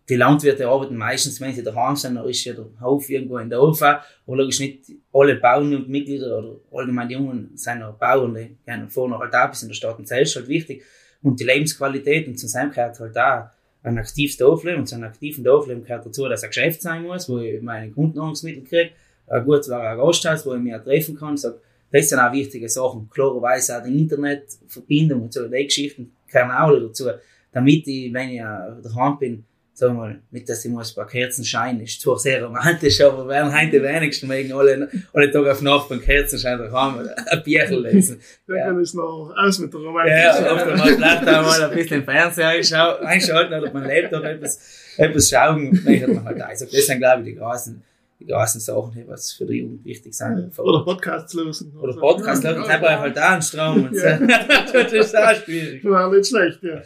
die 0.07 0.15
Landwirte 0.15 0.67
arbeiten 0.67 0.95
meistens, 0.95 1.39
wenn 1.41 1.53
sie 1.53 1.63
daheim 1.63 1.95
sind, 1.95 2.15
dann 2.15 2.27
ist 2.27 2.43
ja 2.45 2.53
der 2.53 2.65
Hof 2.81 3.09
irgendwo 3.09 3.37
in 3.37 3.49
der 3.49 3.59
Dorf. 3.59 3.81
Aber 3.81 4.03
logisch 4.25 4.59
nicht 4.59 4.85
alle 5.13 5.35
Bauern 5.35 5.75
und 5.75 5.89
Mitglieder 5.89 6.37
oder 6.37 6.59
allgemein 6.71 7.09
die 7.09 7.15
Jungen 7.15 7.51
sind 7.55 7.79
noch 7.79 7.97
Bauern, 7.97 8.33
die 8.33 8.55
gehen 8.65 8.89
vorne 8.89 9.19
halt 9.19 9.33
auch 9.35 9.49
bis 9.49 9.63
in 9.63 9.67
der 9.67 9.75
Stadt. 9.75 9.99
Und 9.99 10.09
das 10.09 10.19
ist 10.19 10.35
halt 10.35 10.47
wichtig. 10.47 10.83
Und 11.23 11.39
die 11.39 11.43
Lebensqualität 11.43 12.27
und 12.27 12.37
zusammen 12.37 12.71
gehört 12.71 12.99
halt 12.99 13.15
da 13.15 13.51
ein 13.83 13.97
aktives 13.97 14.37
Dorfleben 14.37 14.81
und 14.81 14.87
zu 14.87 14.95
einem 14.95 15.05
aktiven 15.05 15.43
Dorfleben 15.43 15.83
gehört 15.83 16.05
dazu, 16.05 16.27
dass 16.27 16.43
ein 16.43 16.49
Geschäft 16.49 16.81
sein 16.81 17.03
muss, 17.03 17.27
wo 17.27 17.39
ich 17.39 17.61
meine 17.61 17.91
Grundnahrungsmittel 17.91 18.63
kriege. 18.63 18.91
Ein 19.27 19.43
gut 19.45 19.67
war 19.69 19.81
ein 19.81 19.97
Gasthaus, 19.97 20.45
wo 20.45 20.53
ich 20.53 20.61
mich 20.61 20.75
auch 20.75 20.83
treffen 20.83 21.15
kann. 21.15 21.37
Sag, 21.37 21.55
das 21.91 22.09
sind 22.09 22.19
auch 22.19 22.31
wichtige 22.31 22.69
Sachen. 22.69 23.09
Klarerweise 23.09 23.77
auch 23.77 23.83
die 23.83 23.97
Internetverbindung 23.97 25.23
und 25.23 25.33
so, 25.33 25.47
die 25.47 25.65
Geschichten 25.65 26.11
gehören 26.27 26.51
auch 26.51 26.71
dazu, 26.79 27.09
damit 27.51 27.87
ich, 27.87 28.13
wenn 28.13 28.29
ich 28.29 28.41
daheim 28.83 29.17
bin, 29.19 29.45
sagen 29.81 29.95
wir 29.95 29.99
mal, 29.99 30.19
nicht, 30.29 30.47
dass 30.47 30.63
ich 30.63 30.69
muss 30.69 30.91
ein 30.91 30.95
paar 30.95 31.07
Kerzen 31.07 31.43
scheinen, 31.43 31.81
ist 31.81 31.99
zwar 32.01 32.19
sehr 32.19 32.43
romantisch, 32.43 33.01
aber 33.01 33.27
werden 33.27 33.51
heute 33.51 33.79
die 33.79 33.81
wenigsten 33.81 34.27
mögen 34.27 34.53
alle, 34.53 34.87
alle 35.11 35.31
Tage 35.31 35.51
auf 35.51 35.61
Nacht 35.63 35.89
beim 35.89 35.99
Kerzenschein 35.99 36.59
daheim 36.59 36.99
ein 36.99 37.43
Bierchen 37.43 37.79
lesen. 37.81 38.21
Dann 38.47 38.57
ja. 38.57 38.65
kann 38.65 38.83
ich 38.83 38.93
noch 38.93 39.33
aus 39.35 39.57
mit 39.57 39.73
der 39.73 39.79
Romantik. 39.79 40.13
Ja, 40.13 40.39
ja, 40.39 40.65
einmal 40.65 40.93
vielleicht 40.93 41.27
auch 41.27 41.41
mal 41.41 41.63
ein 41.63 41.75
bisschen 41.75 42.03
Fernseher 42.03 42.99
einschalten 43.01 43.53
oder 43.55 43.67
auf 43.67 43.73
meinem 43.73 43.87
Laptop 43.87 44.23
etwas, 44.23 44.59
etwas 44.97 45.29
schauen, 45.29 45.71
möchte 45.83 46.07
man 46.09 46.25
halt 46.25 46.41
also, 46.41 46.65
das 46.65 46.85
sind, 46.85 46.99
glaube 46.99 47.21
ich, 47.23 47.33
die 47.33 47.39
großen, 47.39 47.81
die 48.19 48.27
großen 48.27 48.61
Sachen, 48.61 48.91
die 48.95 49.07
was 49.07 49.31
für 49.31 49.47
die 49.47 49.61
Jugend 49.61 49.83
wichtig 49.83 50.13
sind. 50.13 50.59
Oder 50.59 50.83
Podcasts 50.83 51.33
lösen. 51.33 51.75
Oder 51.81 51.95
Podcasts 51.95 52.43
lösen, 52.43 52.65
ja, 52.67 52.83
ja, 52.83 52.99
halt 52.99 53.17
da 53.17 53.29
einen 53.31 53.41
Strom 53.41 53.85
und 53.85 53.97
so. 53.97 54.05
das 54.73 54.93
ist 54.93 55.17
auch 55.17 55.33
schwierig. 55.43 55.83
War 55.85 56.11
nicht 56.13 56.27
schlecht, 56.27 56.61
ja. 56.61 56.83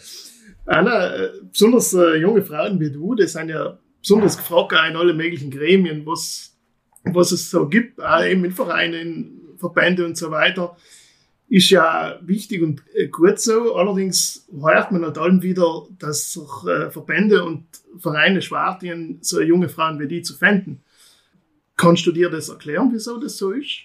Anna, 0.65 1.15
äh, 1.15 1.29
besonders 1.51 1.93
äh, 1.93 2.15
junge 2.15 2.41
Frauen 2.43 2.79
wie 2.79 2.91
du, 2.91 3.15
die 3.15 3.27
sind 3.27 3.49
ja 3.49 3.77
besonders 4.01 4.37
gefragt 4.37 4.73
in 4.89 4.95
alle 4.95 5.13
möglichen 5.13 5.51
Gremien, 5.51 6.05
was, 6.05 6.55
was 7.03 7.31
es 7.31 7.49
so 7.49 7.67
gibt, 7.67 8.01
auch 8.01 8.23
eben 8.23 8.45
in 8.45 8.51
Vereinen, 8.51 9.41
Verbände 9.57 10.05
und 10.05 10.17
so 10.17 10.31
weiter, 10.31 10.75
ist 11.47 11.69
ja 11.69 12.19
wichtig 12.21 12.61
und 12.63 12.83
äh, 12.95 13.07
gut 13.07 13.39
so. 13.39 13.75
Allerdings 13.75 14.47
hört 14.51 14.91
man 14.91 15.03
halt 15.03 15.17
allem 15.17 15.41
wieder, 15.41 15.87
dass 15.99 16.39
äh, 16.67 16.89
Verbände 16.89 17.43
und 17.43 17.65
Vereine 17.99 18.41
schwer 18.41 18.77
tun, 18.79 19.19
so 19.21 19.41
junge 19.41 19.69
Frauen 19.69 19.99
wie 19.99 20.07
die 20.07 20.21
zu 20.23 20.35
finden. 20.35 20.83
Kannst 21.77 22.05
du 22.05 22.11
dir 22.11 22.29
das 22.29 22.49
erklären, 22.49 22.89
wieso 22.91 23.19
das 23.19 23.37
so 23.37 23.51
ist? 23.51 23.81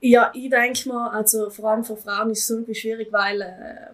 Ja, 0.00 0.30
ich 0.34 0.48
denke 0.48 0.88
mal, 0.88 1.10
also 1.10 1.50
vor 1.50 1.70
allem 1.70 1.84
für 1.84 1.96
Frauen 1.96 2.30
ist 2.30 2.44
es 2.44 2.50
irgendwie 2.50 2.74
schwierig, 2.74 3.08
weil 3.10 3.40
äh, 3.40 3.90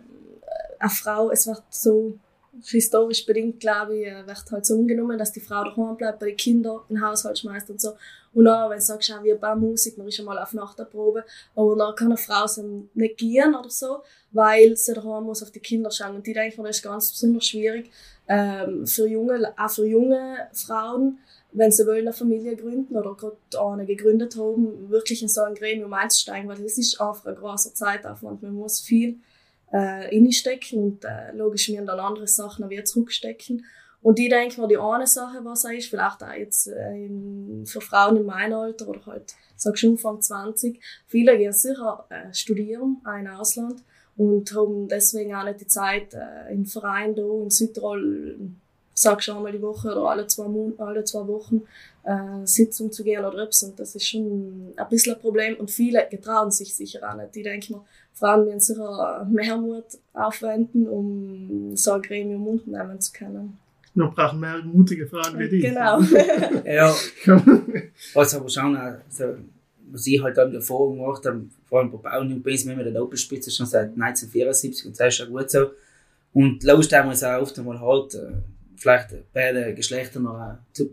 eine 0.85 0.91
Frau, 0.91 1.31
es 1.31 1.47
wird 1.47 1.63
so 1.71 2.19
historisch 2.63 3.27
bedingt, 3.27 3.59
glaube 3.59 3.97
ich, 3.97 4.07
äh, 4.07 4.27
wird 4.27 4.45
halt 4.51 4.67
so 4.67 4.75
angenommen, 4.75 5.19
dass 5.19 5.33
die 5.33 5.41
Frau 5.41 5.65
daheim 5.65 5.97
bleibt, 5.97 6.21
bei 6.21 6.27
den 6.27 6.37
Kindern 6.37 6.81
den 6.89 7.05
Haushalt 7.05 7.39
schmeißt 7.39 7.71
und 7.71 7.81
so. 7.81 7.95
Und 8.33 8.49
auch, 8.49 8.71
wenn 8.71 8.79
du 8.79 8.85
sagst, 8.85 9.09
ja, 9.09 9.23
wir 9.23 9.37
bauen 9.37 9.61
Musik, 9.61 9.97
man 9.99 10.09
ist 10.09 10.17
schon 10.17 10.25
mal 10.25 10.39
auf 10.39 10.53
Nacht 10.53 10.77
Probe, 10.91 11.25
aber 11.55 11.77
dann 11.77 11.95
kann 11.95 12.09
eine 12.09 12.17
Frau 12.17 12.47
so 12.47 12.89
nicht 12.95 13.17
gehen 13.17 13.55
oder 13.55 13.71
so, 13.71 14.03
weil 14.33 14.77
sie 14.77 14.95
daheim 14.95 15.25
muss 15.25 15.43
auf 15.43 15.51
die 15.51 15.61
Kinder 15.61 15.91
schauen. 15.91 16.17
Und 16.17 16.27
die 16.27 16.33
denke 16.33 16.55
ich, 16.57 16.63
das 16.63 16.77
ist 16.77 16.83
ganz 16.83 17.11
besonders 17.11 17.47
schwierig, 17.47 17.91
ähm, 18.29 18.87
für 18.87 19.07
junge, 19.07 19.53
auch 19.57 19.71
für 19.71 19.87
junge 19.87 20.49
Frauen, 20.53 21.19
wenn 21.53 21.71
sie 21.71 21.87
wollen 21.87 22.01
eine 22.01 22.13
Familie 22.13 22.57
gründen 22.57 22.97
oder 22.97 23.15
gerade 23.15 23.37
eine 23.61 23.87
gegründet 23.87 24.37
haben, 24.37 24.91
wirklich 24.91 25.23
in 25.23 25.29
so 25.29 25.43
ein 25.43 25.55
Gremium 25.55 25.93
einzusteigen, 25.93 26.49
weil 26.49 26.61
das 26.61 26.79
ist 26.79 27.01
einfach 27.01 27.27
ein 27.27 27.37
großer 27.37 27.75
Zeitaufwand. 27.75 28.43
Man 28.43 28.55
muss 28.55 28.81
viel 28.81 29.21
äh, 29.75 30.07
reinstecken 30.07 30.79
und 30.79 31.05
äh, 31.05 31.33
logisch 31.33 31.69
wir 31.69 31.83
dann 31.83 31.99
andere 31.99 32.29
Sachen 32.29 32.71
wieder 32.71 32.85
zurückstecken. 32.85 33.65
Und 34.03 34.21
ich 34.21 34.29
denke 34.29 34.61
mir, 34.61 34.69
die 34.69 34.79
eine 34.79 35.07
Sache, 35.07 35.41
was 35.43 35.65
auch 35.65 35.71
ist, 35.71 35.89
vielleicht 35.89 36.23
auch 36.23 36.33
jetzt 36.33 36.69
äh, 36.69 37.07
in, 37.07 37.65
für 37.67 37.81
Frauen 37.81 38.19
in 38.19 38.25
meinem 38.25 38.55
Alter 38.55 38.87
oder 38.87 39.05
halt, 39.07 39.35
sag 39.57 39.77
schon 39.77 39.93
Anfang 39.93 40.21
20, 40.21 40.81
viele 41.09 41.37
gehen 41.37 41.53
sicher 41.53 42.07
äh, 42.09 42.33
studieren, 42.33 42.99
auch 43.05 43.19
im 43.19 43.27
Ausland, 43.27 43.83
und 44.17 44.55
haben 44.55 44.87
deswegen 44.87 45.35
auch 45.35 45.45
nicht 45.45 45.63
die 45.63 45.67
Zeit, 45.67 46.15
äh, 46.15 46.53
in 46.53 46.67
Verein 46.67 47.17
da 47.17 47.23
in 47.23 47.51
Südtirol, 47.51 48.39
sag 48.93 49.25
schon 49.25 49.39
einmal 49.39 49.51
die 49.51 49.63
Woche 49.63 49.89
oder 49.89 50.11
alle 50.11 50.29
zwei, 50.29 50.47
Mon 50.47 50.75
alle 50.79 51.03
zwei 51.03 51.27
Wochen, 51.27 51.63
äh, 52.05 52.47
Sitzung 52.47 52.93
zu 52.93 53.03
gehen 53.03 53.25
oder 53.25 53.43
etwas. 53.43 53.65
Und 53.65 53.81
das 53.81 53.97
ist 53.97 54.07
schon 54.07 54.73
ein 54.77 54.89
bisschen 54.89 55.15
ein 55.15 55.21
Problem. 55.21 55.57
Und 55.57 55.73
viele 55.73 56.07
getrauen 56.09 56.53
sich 56.53 56.77
sicher 56.77 57.01
auch 57.11 57.17
nicht. 57.17 57.35
Die 57.35 57.43
denken 57.43 57.73
mir, 57.73 57.85
Frauen 58.15 58.45
müssen 58.45 58.61
sicher 58.61 59.29
mehr 59.31 59.57
Mut 59.57 59.85
aufwenden, 60.13 60.89
um 60.89 61.77
so 61.77 61.93
ein 61.93 62.03
Gremium 62.03 62.47
unternehmen 62.47 63.01
zu 63.01 63.13
können. 63.13 63.59
Wir 63.95 64.07
brauchen 64.07 64.41
mehr 64.41 64.63
mutige 64.63 65.07
Frauen 65.07 65.39
wie 65.39 65.49
die. 65.49 65.61
Genau. 65.61 66.01
ja. 66.65 66.95
Was 68.15 68.35
aber 68.35 68.49
schon, 68.49 68.77
also, 68.77 69.37
was 69.91 70.07
ich 70.07 70.21
halt 70.21 70.37
dann 70.37 70.53
davor 70.53 70.93
gemacht 70.93 71.25
habe, 71.27 71.45
vor 71.67 71.79
allem 71.79 71.93
bei 71.93 71.99
Bauern 71.99 72.43
bin 72.43 72.55
ich 72.55 72.65
mit 72.65 72.79
der 72.85 72.93
Doppelspitze 72.93 73.51
schon 73.51 73.67
seit 73.67 73.91
1974 73.91 74.87
und 74.87 74.99
das 74.99 75.09
ist 75.09 75.15
schon 75.17 75.31
gut 75.31 75.51
so. 75.51 75.71
Und 76.33 76.65
Lust 76.65 76.93
haben 76.93 77.09
wir 77.09 77.13
es 77.13 77.23
auch 77.23 77.43
oft 77.43 77.57
einmal 77.59 77.81
halt, 77.81 78.15
äh, 78.15 78.33
vielleicht 78.77 79.11
beide 79.33 79.73
Geschlechter 79.75 80.19
noch 80.19 80.59
zu 80.73 80.91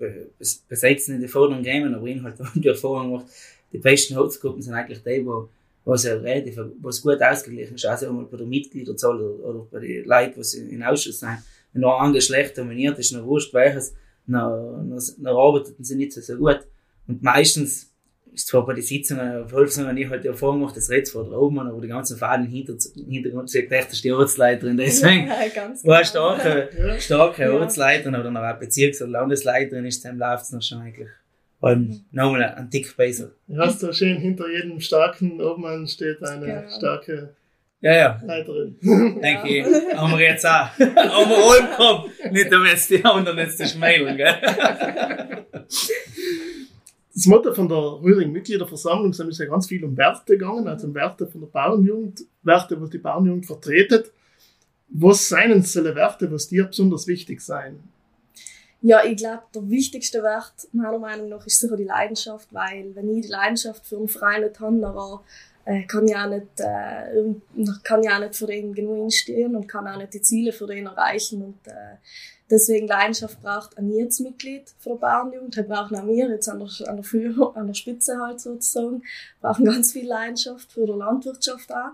besetzen 0.69 1.15
in 1.15 1.21
den 1.21 1.29
vorderen 1.29 1.63
Gremien, 1.63 1.95
aber 1.95 2.05
ich 2.05 2.21
halt 2.21 2.35
die 2.55 2.67
Erfahrung 2.67 3.11
gemacht, 3.11 3.25
die 3.73 3.79
besten 3.79 4.15
Holzgruppen 4.15 4.61
sind 4.61 4.73
eigentlich 4.73 5.01
die, 5.01 5.25
wo 5.25 5.49
was 5.83 6.03
ja 6.03 6.15
relativ, 6.15 6.59
was 6.81 7.01
gut 7.01 7.21
ausgeglichen 7.21 7.75
ist, 7.75 7.85
also 7.85 8.07
einmal 8.07 8.25
bei 8.25 8.37
der 8.37 8.45
Mitgliederzahl 8.45 9.19
oder, 9.19 9.43
oder 9.43 9.67
bei 9.71 9.79
den 9.79 10.05
Leuten, 10.05 10.41
die 10.41 10.75
in 10.75 10.83
Ausschuss 10.83 11.19
sind. 11.19 11.37
Wenn 11.73 11.81
noch 11.81 11.99
ein 11.99 12.13
Geschlecht 12.13 12.57
dominiert 12.57 12.99
ist, 12.99 13.13
noch 13.13 13.25
wurscht 13.25 13.53
welches, 13.53 13.93
dann, 14.27 14.35
arbeiten 15.25 15.83
sie 15.83 15.95
nicht 15.95 16.13
so, 16.13 16.21
so 16.21 16.35
gut. 16.37 16.59
Und 17.07 17.23
meistens 17.23 17.91
ist 18.33 18.47
zwar 18.47 18.65
bei 18.65 18.73
den 18.73 18.83
Sitzungen, 18.83 19.47
Volksungen, 19.47 19.97
ich 19.97 20.09
halt 20.09 20.23
die 20.23 20.29
Erfahrung 20.29 20.59
gemacht, 20.59 20.77
das 20.77 20.89
redet 20.89 21.09
vor 21.09 21.29
da 21.29 21.35
oben, 21.35 21.59
aber 21.59 21.81
die 21.81 21.87
ganzen 21.87 22.17
Fahnen 22.17 22.45
im 22.45 22.51
Hintergrund 23.09 23.49
steht 23.49 23.71
echt 23.71 24.03
die 24.03 24.11
Ortsleiterin, 24.11 24.77
deswegen 24.77 25.27
ja, 25.27 25.33
war 25.83 25.97
eine 25.97 26.05
starke, 26.05 26.69
ja. 26.77 26.99
starke 26.99 27.43
ja. 27.43 27.51
Ortsleiterin 27.51 28.15
oder 28.15 28.31
noch 28.31 28.41
eine 28.41 28.57
Bezirks- 28.57 29.01
oder 29.01 29.11
Landesleiterin 29.11 29.85
ist, 29.85 30.05
dann 30.05 30.17
läuft 30.17 30.45
es 30.45 30.51
noch 30.51 30.61
schon 30.61 30.79
eigentlich 30.79 31.09
und 31.61 32.03
nochmal 32.11 32.43
ein 32.43 32.69
Tick 32.69 32.95
besser. 32.97 33.31
Du 33.47 33.57
hast 33.57 33.81
da 33.81 33.93
schön 33.93 34.17
hinter 34.17 34.49
jedem 34.49 34.79
starken 34.79 35.39
Obmann 35.39 35.87
steht 35.87 36.21
eine 36.23 36.47
ja. 36.47 36.69
starke 36.69 37.35
ja, 37.81 37.93
ja. 37.95 38.21
Leiterin. 38.23 38.75
Denke 38.81 39.47
ich, 39.47 39.65
haben 39.95 40.17
wir 40.17 40.25
jetzt 40.25 40.45
auch. 40.45 40.69
haben 40.69 40.77
wir 40.77 41.67
gehabt. 41.67 42.31
Nicht, 42.31 42.51
damit 42.51 42.71
jetzt 42.71 42.89
die 42.91 43.03
anderen 43.03 43.37
jetzt 43.39 43.59
das 43.59 43.71
schmeilen, 43.71 44.17
gell? 44.17 44.35
Das 47.13 47.25
Motto 47.25 47.53
von 47.53 47.67
der 47.67 47.77
Rühring 47.77 48.31
Mitgliederversammlung 48.31 49.13
sind 49.13 49.35
ja 49.37 49.45
ganz 49.45 49.67
viel 49.67 49.83
um 49.83 49.97
Werte 49.97 50.37
gegangen, 50.37 50.67
also 50.67 50.87
um 50.87 50.93
Werte 50.93 51.27
von 51.27 51.41
der 51.41 51.47
Bauernjugend, 51.47 52.21
Werte, 52.43 52.79
was 52.79 52.89
die 52.91 52.99
Bauernjugend 52.99 53.45
vertretet. 53.45 54.11
Was 54.87 55.27
seien 55.27 55.61
diese 55.61 55.95
Werte, 55.95 56.31
was 56.31 56.47
dir 56.47 56.65
besonders 56.65 57.07
wichtig 57.07 57.41
sein? 57.41 57.79
Ja, 58.83 59.03
ich 59.05 59.17
glaube, 59.17 59.43
der 59.53 59.69
wichtigste 59.69 60.23
Wert 60.23 60.67
meiner 60.71 60.97
Meinung 60.97 61.29
nach 61.29 61.45
ist 61.45 61.59
sicher 61.59 61.77
die 61.77 61.83
Leidenschaft, 61.83 62.51
weil 62.51 62.95
wenn 62.95 63.15
ich 63.15 63.27
die 63.27 63.31
Leidenschaft 63.31 63.85
für 63.85 63.97
einen 63.97 64.07
Verein 64.07 64.41
nicht 64.41 64.59
habe, 64.59 64.75
dann 64.75 65.19
äh, 65.65 65.83
kann 65.85 66.07
ich 66.07 66.15
auch 66.15 66.27
nicht, 66.27 66.47
äh, 66.57 67.67
kann 67.83 68.01
ich 68.01 68.09
auch 68.09 68.19
nicht 68.19 68.35
für 68.35 68.47
den 68.47 68.73
genug 68.73 68.97
instehen 68.97 69.55
und 69.55 69.67
kann 69.67 69.87
auch 69.87 69.97
nicht 69.97 70.15
die 70.15 70.21
Ziele 70.21 70.51
für 70.51 70.65
den 70.65 70.87
erreichen 70.87 71.43
und 71.43 71.67
äh, 71.67 71.97
deswegen 72.49 72.87
Leidenschaft 72.87 73.39
braucht 73.43 73.77
ein 73.77 73.91
jedes 73.91 74.19
Mitglied 74.19 74.63
für 74.79 74.93
die 74.93 74.99
Bauernjugend, 74.99 75.55
die 75.55 75.61
brauchen 75.61 75.95
auch 75.95 76.07
wir 76.07 76.29
jetzt 76.29 76.49
an 76.49 76.59
der, 76.59 76.89
an 76.89 76.95
der 76.95 77.03
Führung, 77.03 77.55
an 77.55 77.67
der 77.67 77.75
Spitze 77.75 78.19
halt 78.19 78.39
sozusagen, 78.41 79.03
brauchen 79.41 79.65
ganz 79.65 79.91
viel 79.91 80.07
Leidenschaft 80.07 80.71
für 80.71 80.87
die 80.87 80.93
Landwirtschaft 80.93 81.71
auch 81.71 81.91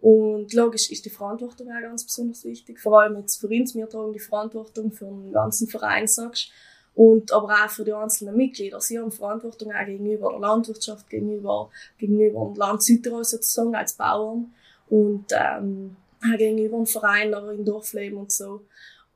und 0.00 0.52
logisch 0.54 0.90
ist 0.90 1.04
die 1.04 1.10
Verantwortung 1.10 1.68
auch 1.68 1.80
ganz 1.82 2.04
besonders 2.04 2.44
wichtig. 2.44 2.80
Vor 2.80 3.00
allem 3.00 3.18
jetzt 3.18 3.40
für 3.40 3.48
uns, 3.48 3.74
wir 3.74 3.88
tragen 3.88 4.12
die 4.12 4.18
Verantwortung 4.18 4.92
für 4.92 5.04
den 5.04 5.32
ganzen 5.32 5.68
Verein, 5.68 6.06
sagst 6.06 6.50
und 6.94 7.32
aber 7.32 7.48
auch 7.48 7.70
für 7.70 7.84
die 7.84 7.92
einzelnen 7.92 8.36
Mitglieder. 8.36 8.80
Sie 8.80 8.98
haben 8.98 9.12
Verantwortung 9.12 9.72
auch 9.72 9.86
gegenüber 9.86 10.30
der 10.30 10.40
Landwirtschaft, 10.40 11.08
gegenüber, 11.08 11.70
gegenüber 11.98 12.46
dem 12.46 12.54
Land 12.56 12.82
Südtirol 12.82 13.24
sozusagen 13.24 13.74
als 13.74 13.94
Bauern 13.94 14.52
und 14.88 15.26
ähm, 15.32 15.96
auch 16.22 16.36
gegenüber 16.36 16.78
dem 16.78 16.86
Verein 16.86 17.28
oder 17.28 17.52
im 17.52 17.64
Dorfleben 17.64 18.18
und 18.18 18.32
so. 18.32 18.62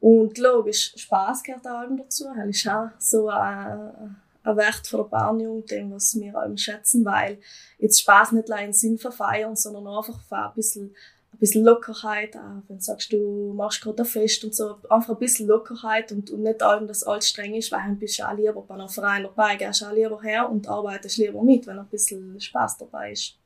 Und 0.01 0.37
logisch, 0.39 0.93
Spaß 0.97 1.43
gehört 1.43 1.67
auch 1.67 1.85
dazu. 1.97 2.27
Das 2.37 2.49
ist 2.49 2.69
auch 2.69 2.89
so 2.99 3.29
ein, 3.29 4.17
ein 4.45 4.57
Wert 4.57 4.87
für 4.87 4.99
die 4.99 5.11
Bauernjugend, 5.11 5.71
den 5.71 5.91
was 5.93 6.15
wir 6.21 6.37
auch 6.37 6.57
schätzen, 6.57 7.05
weil 7.05 7.39
jetzt 7.79 8.01
Spaß 8.01 8.33
nicht 8.33 8.51
allein 8.51 8.73
Sinn 8.73 8.99
verfeiern, 8.99 9.57
sondern 9.57 9.87
einfach 9.87 10.21
ein 10.31 10.55
bisschen, 10.55 10.95
ein 11.33 11.39
bisschen 11.39 11.65
Lockerheit, 11.65 12.37
auch 12.37 12.63
wenn 12.69 12.77
du 12.77 12.83
sagst, 12.83 13.13
du 13.13 13.55
machst 13.57 13.81
gerade 13.81 14.03
ein 14.03 14.07
Fest 14.07 14.45
und 14.45 14.55
so, 14.55 14.77
einfach 14.91 15.15
ein 15.15 15.19
bisschen 15.19 15.49
Lockerheit 15.49 16.13
und, 16.13 16.31
und 16.31 16.43
nicht 16.43 16.63
allem, 16.63 16.87
dass 16.87 17.03
alles 17.03 17.29
streng 17.29 17.55
ist, 17.55 17.73
weil 17.73 17.81
dann 17.81 17.99
bist 17.99 18.19
du 18.19 18.29
auch 18.29 18.37
lieber 18.37 18.63
bei 18.63 18.75
einem 18.75 18.89
Verein 18.89 19.25
dabei, 19.25 19.57
gehst 19.57 19.83
auch 19.83 19.93
lieber 19.93 20.21
her 20.23 20.49
und 20.49 20.69
arbeitest 20.69 21.19
lieber 21.19 21.43
mit, 21.43 21.67
wenn 21.67 21.79
ein 21.79 21.89
bisschen 21.89 22.39
Spaß 22.39 22.79
dabei 22.79 23.13
ist. 23.13 23.39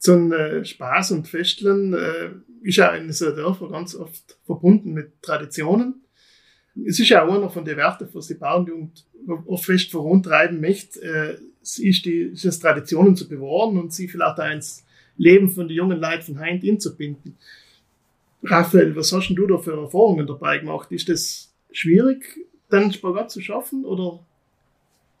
So 0.00 0.14
ein 0.14 0.32
äh, 0.32 0.64
Spaß 0.64 1.10
und 1.10 1.28
Festeln 1.28 1.92
äh, 1.92 2.30
ist 2.62 2.76
ja 2.76 2.94
in 2.94 3.12
so 3.12 3.32
Dörfern 3.32 3.72
ganz 3.72 3.94
oft 3.96 4.38
verbunden 4.44 4.92
mit 4.92 5.20
Traditionen. 5.22 6.04
Es 6.86 7.00
ist 7.00 7.08
ja 7.08 7.26
auch 7.26 7.34
einer 7.34 7.50
von 7.50 7.64
den 7.64 7.76
Werten, 7.76 8.08
was 8.12 8.28
die 8.28 8.34
Bauernjugend 8.34 9.07
oft 9.46 9.64
fest 9.64 9.90
vorantreiben 9.90 10.60
möchte, 10.60 11.00
äh, 11.00 11.38
ist, 11.60 12.04
die, 12.04 12.30
ist 12.32 12.44
es 12.44 12.58
Traditionen 12.58 13.16
zu 13.16 13.28
bewahren 13.28 13.78
und 13.78 13.92
sie 13.92 14.08
vielleicht 14.08 14.38
auch 14.38 14.50
ins 14.50 14.84
Leben 15.16 15.50
von 15.50 15.68
den 15.68 15.76
jungen 15.76 16.00
Leuten 16.00 16.22
von 16.22 16.38
Heint 16.38 16.64
inzubinden. 16.64 17.36
Raphael, 18.42 18.94
was 18.94 19.12
hast 19.12 19.28
denn 19.28 19.36
du 19.36 19.46
da 19.46 19.58
für 19.58 19.76
Erfahrungen 19.76 20.26
dabei 20.26 20.58
gemacht? 20.58 20.90
Ist 20.92 21.08
das 21.08 21.52
schwierig, 21.72 22.24
den 22.70 22.92
Spagat 22.92 23.30
zu 23.30 23.40
schaffen 23.40 23.84
oder 23.84 24.20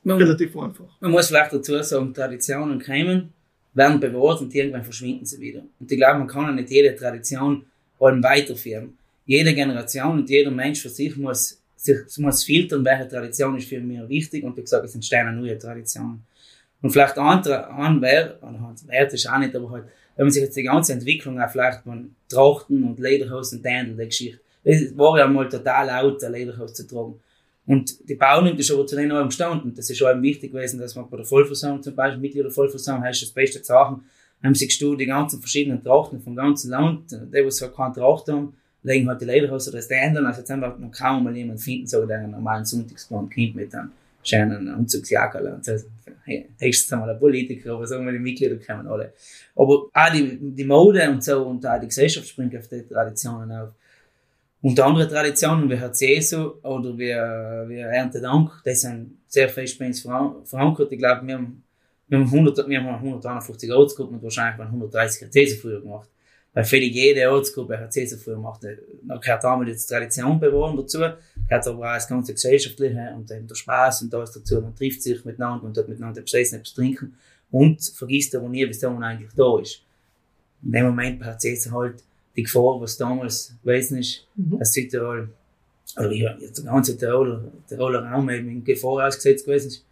man, 0.04 0.18
relativ 0.18 0.56
einfach? 0.56 1.00
Man 1.00 1.10
muss 1.10 1.28
vielleicht 1.28 1.52
dazu 1.52 1.82
sagen, 1.82 2.14
Traditionen 2.14 2.80
kommen, 2.80 3.32
werden 3.74 4.00
bewahrt 4.00 4.40
und 4.40 4.54
irgendwann 4.54 4.84
verschwinden 4.84 5.26
sie 5.26 5.40
wieder. 5.40 5.62
Und 5.80 5.90
ich 5.90 5.98
glaube, 5.98 6.20
man 6.20 6.28
kann 6.28 6.48
auch 6.48 6.54
nicht 6.54 6.70
jede 6.70 6.94
Tradition 6.94 7.64
weiterführen. 7.98 8.96
Jede 9.26 9.54
Generation 9.54 10.20
und 10.20 10.30
jeder 10.30 10.50
Mensch 10.50 10.80
für 10.80 10.88
sich 10.88 11.16
muss 11.16 11.60
sich 11.78 12.18
muss 12.18 12.44
filtern, 12.44 12.84
welche 12.84 13.08
Tradition 13.08 13.56
ist 13.56 13.68
für 13.68 13.80
mich 13.80 14.08
wichtig 14.08 14.44
und 14.44 14.56
wie 14.56 14.62
gesagt, 14.62 14.84
es 14.84 14.94
entstehen 14.94 15.38
neue 15.38 15.58
Traditionen. 15.58 16.24
Und 16.82 16.90
vielleicht 16.90 17.18
ein, 17.18 17.44
ein 17.46 18.00
Wert, 18.02 18.42
Wert 18.86 19.12
ist 19.12 19.28
auch 19.28 19.38
nicht, 19.38 19.54
aber 19.54 19.70
halt, 19.70 19.84
wenn 20.16 20.26
man 20.26 20.32
sich 20.32 20.42
jetzt 20.42 20.56
die 20.56 20.62
ganze 20.62 20.92
Entwicklung 20.92 21.40
auch 21.40 21.50
vielleicht 21.50 21.82
von 21.82 22.14
Trachten 22.28 22.82
und 22.84 22.98
Lederhosen 22.98 23.58
und 23.58 23.62
Tändel, 23.64 23.96
die 23.96 24.06
Geschichte, 24.06 24.40
es 24.64 24.96
war 24.96 25.18
ja 25.18 25.26
mal 25.26 25.48
total 25.48 25.86
laut, 25.86 26.22
ein 26.22 26.32
Lederhose 26.32 26.74
zu 26.74 26.86
tragen. 26.86 27.20
Und 27.66 28.08
die 28.08 28.14
Bauern 28.14 28.46
ist 28.56 28.70
aber 28.70 28.86
zu 28.86 28.96
denen 28.96 29.12
auch 29.12 29.24
gestanden. 29.24 29.74
Das 29.74 29.90
ist 29.90 30.02
auch 30.02 30.22
wichtig 30.22 30.52
gewesen, 30.52 30.80
dass 30.80 30.94
man 30.94 31.08
bei 31.08 31.18
der 31.18 31.26
Vollversammlung 31.26 31.82
zum 31.82 31.94
Beispiel, 31.94 32.20
Mitglieder 32.20 32.44
der 32.44 32.52
Vollversammlung, 32.52 33.04
hast 33.04 33.22
das 33.22 33.30
beste 33.30 33.62
Sachen, 33.62 34.02
haben 34.42 34.54
sich 34.54 34.78
die 34.78 35.06
ganzen 35.06 35.40
verschiedenen 35.40 35.82
Trachten 35.82 36.20
vom 36.20 36.34
ganzen 36.34 36.70
Land, 36.70 37.10
die, 37.10 37.16
die 37.30 37.68
keine 37.76 37.92
Tracht 37.92 38.28
haben, 38.28 38.54
legen 38.82 39.08
halt 39.08 39.20
die 39.20 39.24
Lederhose 39.24 39.70
oder 39.70 39.78
das 39.78 39.88
ändern, 39.88 40.26
also 40.26 40.40
jetzt 40.40 40.50
einfach 40.50 40.78
noch 40.78 40.92
kaum 40.92 41.24
mal 41.24 41.36
jemand 41.36 41.60
finden, 41.60 41.86
so 41.86 42.06
der 42.06 42.18
einen 42.18 42.32
normalen 42.32 42.64
Sonntagsplan 42.64 43.28
kommt 43.28 43.54
mit 43.54 43.74
einem 43.74 43.90
schönen 44.22 44.74
Umzugsjackerl 44.74 45.46
und 45.54 45.64
so. 45.64 45.72
Hey, 46.24 46.48
höchstens 46.58 46.92
einmal 46.92 47.10
ein 47.10 47.18
Politiker, 47.18 47.74
aber 47.74 47.86
sagen 47.86 48.04
wir, 48.04 48.12
die 48.12 48.18
Mitglieder 48.18 48.56
kommen 48.56 48.86
alle. 48.86 49.12
Aber 49.56 49.86
auch 49.92 50.12
die, 50.12 50.38
die 50.40 50.64
Mode 50.64 51.08
und 51.10 51.24
so 51.24 51.46
und 51.46 51.66
auch 51.66 51.80
die 51.80 51.88
Gesellschaft 51.88 52.28
springt 52.28 52.56
auf 52.56 52.68
die 52.68 52.82
Traditionen 52.82 53.50
auf. 53.52 53.70
Und 54.60 54.78
andere 54.80 55.08
Traditionen 55.08 55.70
wie 55.70 56.04
Jesu 56.04 56.54
oder 56.62 56.96
wie, 56.98 57.14
wie 57.68 57.78
Erntedank, 57.78 58.50
die 58.66 58.74
sind 58.74 59.18
sehr 59.28 59.48
fest 59.48 59.78
bei 59.78 59.86
uns 59.86 60.00
verankert. 60.00 60.90
Ich 60.90 60.98
glaube, 60.98 61.26
wir 61.26 61.34
haben, 61.34 61.62
wir 62.08 62.18
haben 62.18 62.24
100, 62.24 62.68
wir 62.68 62.78
haben 62.78 62.88
151 62.88 63.72
Ortsgruppen 63.72 64.16
und 64.16 64.22
wahrscheinlich 64.22 64.60
130 64.60 65.32
Jesu 65.32 65.60
früher 65.60 65.80
gemacht. 65.80 66.08
Weil 66.54 66.64
für 66.64 66.78
jede 66.78 67.30
Ortsgruppe 67.30 67.78
hat 67.78 67.92
sie 67.92 68.06
so 68.06 68.16
früher 68.16 68.34
gemacht, 68.34 68.62
da 68.62 69.16
gehört 69.16 69.44
einmal 69.44 69.68
jetzt 69.68 69.86
Tradition 69.86 70.40
bewahren 70.40 70.76
dazu, 70.76 70.98
gehört 70.98 71.66
aber 71.66 71.90
auch 71.90 71.94
das 71.94 72.08
ganze 72.08 72.32
Gesellschaftliche 72.32 73.12
und 73.14 73.30
eben 73.30 73.46
der 73.46 73.54
Spaß 73.54 74.02
und 74.02 74.14
alles 74.14 74.32
dazu. 74.32 74.60
Man 74.60 74.74
trifft 74.74 75.02
sich 75.02 75.24
miteinander 75.24 75.64
und 75.64 75.76
hat 75.76 75.88
miteinander 75.88 76.20
etwas 76.20 76.34
essen, 76.34 76.56
etwas 76.56 76.74
trinken 76.74 77.16
und 77.50 77.82
vergisst 77.94 78.34
aber 78.34 78.48
nie, 78.48 78.66
bis 78.66 78.82
man 78.82 79.02
eigentlich 79.02 79.32
da 79.36 79.58
ist. 79.60 79.82
In 80.62 80.72
dem 80.72 80.86
Moment 80.86 81.22
hat 81.24 81.40
sie 81.40 81.56
halt 81.70 82.02
die 82.36 82.42
Gefahr, 82.42 82.80
was 82.80 82.96
damals 82.96 83.54
gewesen 83.62 83.98
ist, 83.98 84.26
mhm. 84.34 84.58
dass 84.58 84.72
Südtirol, 84.72 85.28
oder 85.96 86.12
ja, 86.12 86.36
jetzt 86.38 86.58
der 86.58 86.72
ganze 86.72 86.96
Tiroler, 86.96 87.44
Tiroler 87.68 88.04
Raum 88.04 88.28
eben 88.30 88.48
in 88.48 88.64
Gefahr 88.64 89.06
ausgesetzt 89.06 89.44
gewesen 89.44 89.68
ist. 89.68 89.84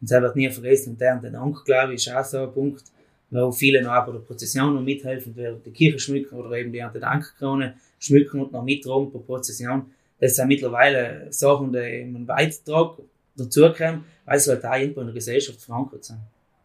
Und 0.00 0.10
das 0.10 0.20
wird 0.22 0.36
nie 0.36 0.50
vergessen. 0.50 0.90
Und 0.90 1.00
der 1.00 1.14
und 1.14 1.24
den 1.24 1.34
Anker, 1.34 1.62
glaube 1.64 1.94
ich, 1.94 2.06
ist 2.06 2.14
auch 2.14 2.24
so 2.24 2.38
ein 2.38 2.52
Punkt, 2.52 2.84
wo 3.30 3.52
viele 3.52 3.82
noch 3.82 4.06
bei 4.06 4.12
der 4.12 4.18
Prozession 4.20 4.74
noch 4.74 4.82
mithelfen, 4.82 5.34
während 5.36 5.64
die 5.66 5.70
Kirche 5.70 5.98
schmücken 5.98 6.36
oder 6.36 6.52
eben 6.52 6.72
die 6.72 6.82
an 6.82 6.92
der 6.92 7.10
Ankerkrone 7.10 7.74
schmücken 7.98 8.40
und 8.40 8.52
noch 8.52 8.62
mittragen 8.62 9.12
bei 9.12 9.18
Prozession. 9.18 9.86
Das 10.20 10.36
sind 10.36 10.48
mittlerweile 10.48 11.26
Sachen, 11.30 11.72
die 11.72 11.78
einen 11.78 12.26
Beitrag 12.26 12.98
dazukommen, 13.36 14.04
weil 14.24 14.38
sie 14.38 14.50
halt 14.50 14.64
auch 14.64 14.76
irgendwo 14.76 15.00
in 15.00 15.06
der 15.08 15.14
Gesellschaft 15.14 15.60
verankert 15.60 16.04
sind. 16.04 16.20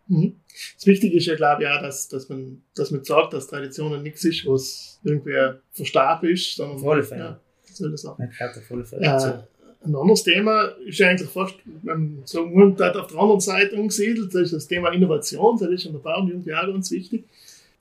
Mhm. 0.08 0.36
Das 0.76 0.86
Wichtige 0.86 1.18
ist 1.18 1.28
ja, 1.28 1.36
glaube 1.36 1.64
ich, 1.64 1.70
auch, 1.70 1.82
dass, 1.82 2.08
dass, 2.08 2.30
man, 2.30 2.62
dass 2.76 2.92
man 2.92 3.04
sagt, 3.04 3.34
dass 3.34 3.48
Traditionen 3.48 4.02
nichts 4.02 4.24
ist, 4.26 4.46
was 4.46 5.00
irgendwer 5.04 5.60
verstarb 5.72 6.24
ist, 6.24 6.56
sondern. 6.56 6.78
Auf 6.78 6.88
alle 6.88 7.04
Fälle. 7.04 7.22
Ja, 7.22 7.40
solche 7.64 7.98
Sachen. 7.98 8.26
Man 8.26 8.30
gehört 8.30 8.58
auf 8.58 8.72
alle 8.72 8.86
Fälle 8.86 9.06
äh, 9.06 9.59
ein 9.82 9.96
anderes 9.96 10.24
Thema 10.24 10.64
ist 10.86 11.02
eigentlich 11.02 11.30
fast, 11.30 11.56
wenn 11.84 12.22
so 12.26 12.46
auf 12.46 12.76
der 12.76 12.96
anderen 12.96 13.40
Seite 13.40 13.76
umgesiedelt, 13.76 14.34
das 14.34 14.42
ist 14.42 14.54
das 14.54 14.68
Thema 14.68 14.90
Innovation, 14.90 15.58
das 15.58 15.70
ist 15.70 15.86
in 15.86 15.94
der 15.94 16.00
Bau- 16.00 16.20
und 16.20 16.28
Jugendjahre 16.28 16.74
ganz 16.74 16.92
wichtig. 16.92 17.24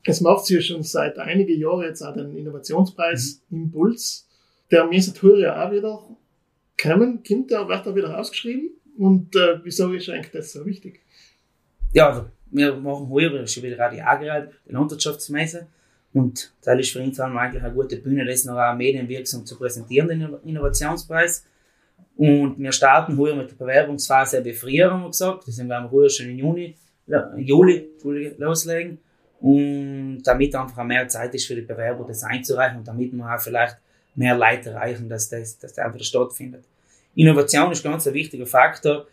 Es 0.05 0.21
macht 0.21 0.47
sich 0.47 0.57
ja 0.57 0.62
schon 0.62 0.83
seit 0.83 1.19
einigen 1.19 1.61
Jahren 1.61 1.83
jetzt 1.83 2.02
auch 2.02 2.14
den 2.14 2.37
Innovationspreis 2.37 3.43
mhm. 3.50 3.64
Impuls. 3.64 4.26
Der 4.71 4.87
müsste 4.87 5.38
ja 5.38 5.67
auch 5.67 5.73
wieder 5.73 6.02
kommen, 6.81 7.23
kommt 7.26 7.50
der, 7.50 7.69
wird 7.69 7.87
er 7.87 7.95
wieder 7.95 8.19
ausgeschrieben. 8.19 8.71
Und 8.97 9.35
äh, 9.37 9.59
wieso 9.62 9.93
ist 9.93 10.09
eigentlich 10.09 10.33
das 10.33 10.52
so 10.52 10.64
wichtig? 10.64 11.00
Ja, 11.93 12.09
also, 12.09 12.26
wir 12.50 12.76
machen 12.76 13.09
heuer 13.11 13.47
schon 13.47 13.62
wieder 13.62 13.87
auch 13.87 13.93
die 13.93 14.00
Agraralp, 14.00 14.52
die 14.67 14.73
Landwirtschaftsmesse. 14.73 15.67
Und 16.12 16.52
das 16.62 16.78
ist 16.78 16.90
für 16.90 17.02
uns 17.02 17.21
eigentlich 17.21 17.62
eine 17.62 17.73
gute 17.73 17.97
Bühne, 17.97 18.25
das 18.25 18.45
noch 18.45 18.57
auch 18.57 18.75
medienwirksam 18.75 19.45
zu 19.45 19.57
präsentieren, 19.57 20.09
den 20.09 20.37
Innovationspreis. 20.45 21.45
Und 22.18 22.58
wir 22.58 22.72
starten 22.72 23.16
heuer 23.16 23.37
mit 23.37 23.52
der 23.52 23.54
Bewerbungsphase 23.54 24.44
wie 24.44 24.52
früher, 24.52 24.90
haben 24.90 25.02
wir 25.02 25.10
gesagt. 25.10 25.44
Deswegen 25.46 25.68
werden 25.68 25.84
wir 25.84 25.92
heuer 25.92 26.10
schon 26.10 26.26
im 26.26 26.37
Juni, 26.37 26.75
Juli 27.37 27.90
loslegen. 28.37 28.98
Und 29.40 30.22
damit 30.25 30.52
einfach 30.56 30.82
mehr 30.82 31.06
Zeit 31.06 31.32
ist 31.37 31.46
für 31.46 31.54
die 31.54 31.62
Bewerber, 31.62 32.04
das 32.08 32.25
einzureichen 32.25 32.78
und 32.78 32.88
damit 32.88 33.12
wir 33.12 33.25
auch 33.25 33.40
vielleicht 33.40 33.76
mehr 34.16 34.37
Leute 34.37 34.70
erreichen, 34.70 35.08
dass 35.08 35.28
das, 35.28 35.60
dass 35.60 35.75
das 35.75 35.84
einfach 35.84 36.02
stattfindet. 36.02 36.64
Innovation 37.14 37.70
ist 37.70 37.84
ganz 37.84 38.08
ein 38.08 38.14
wichtiger 38.14 38.46
Faktor. 38.46 39.06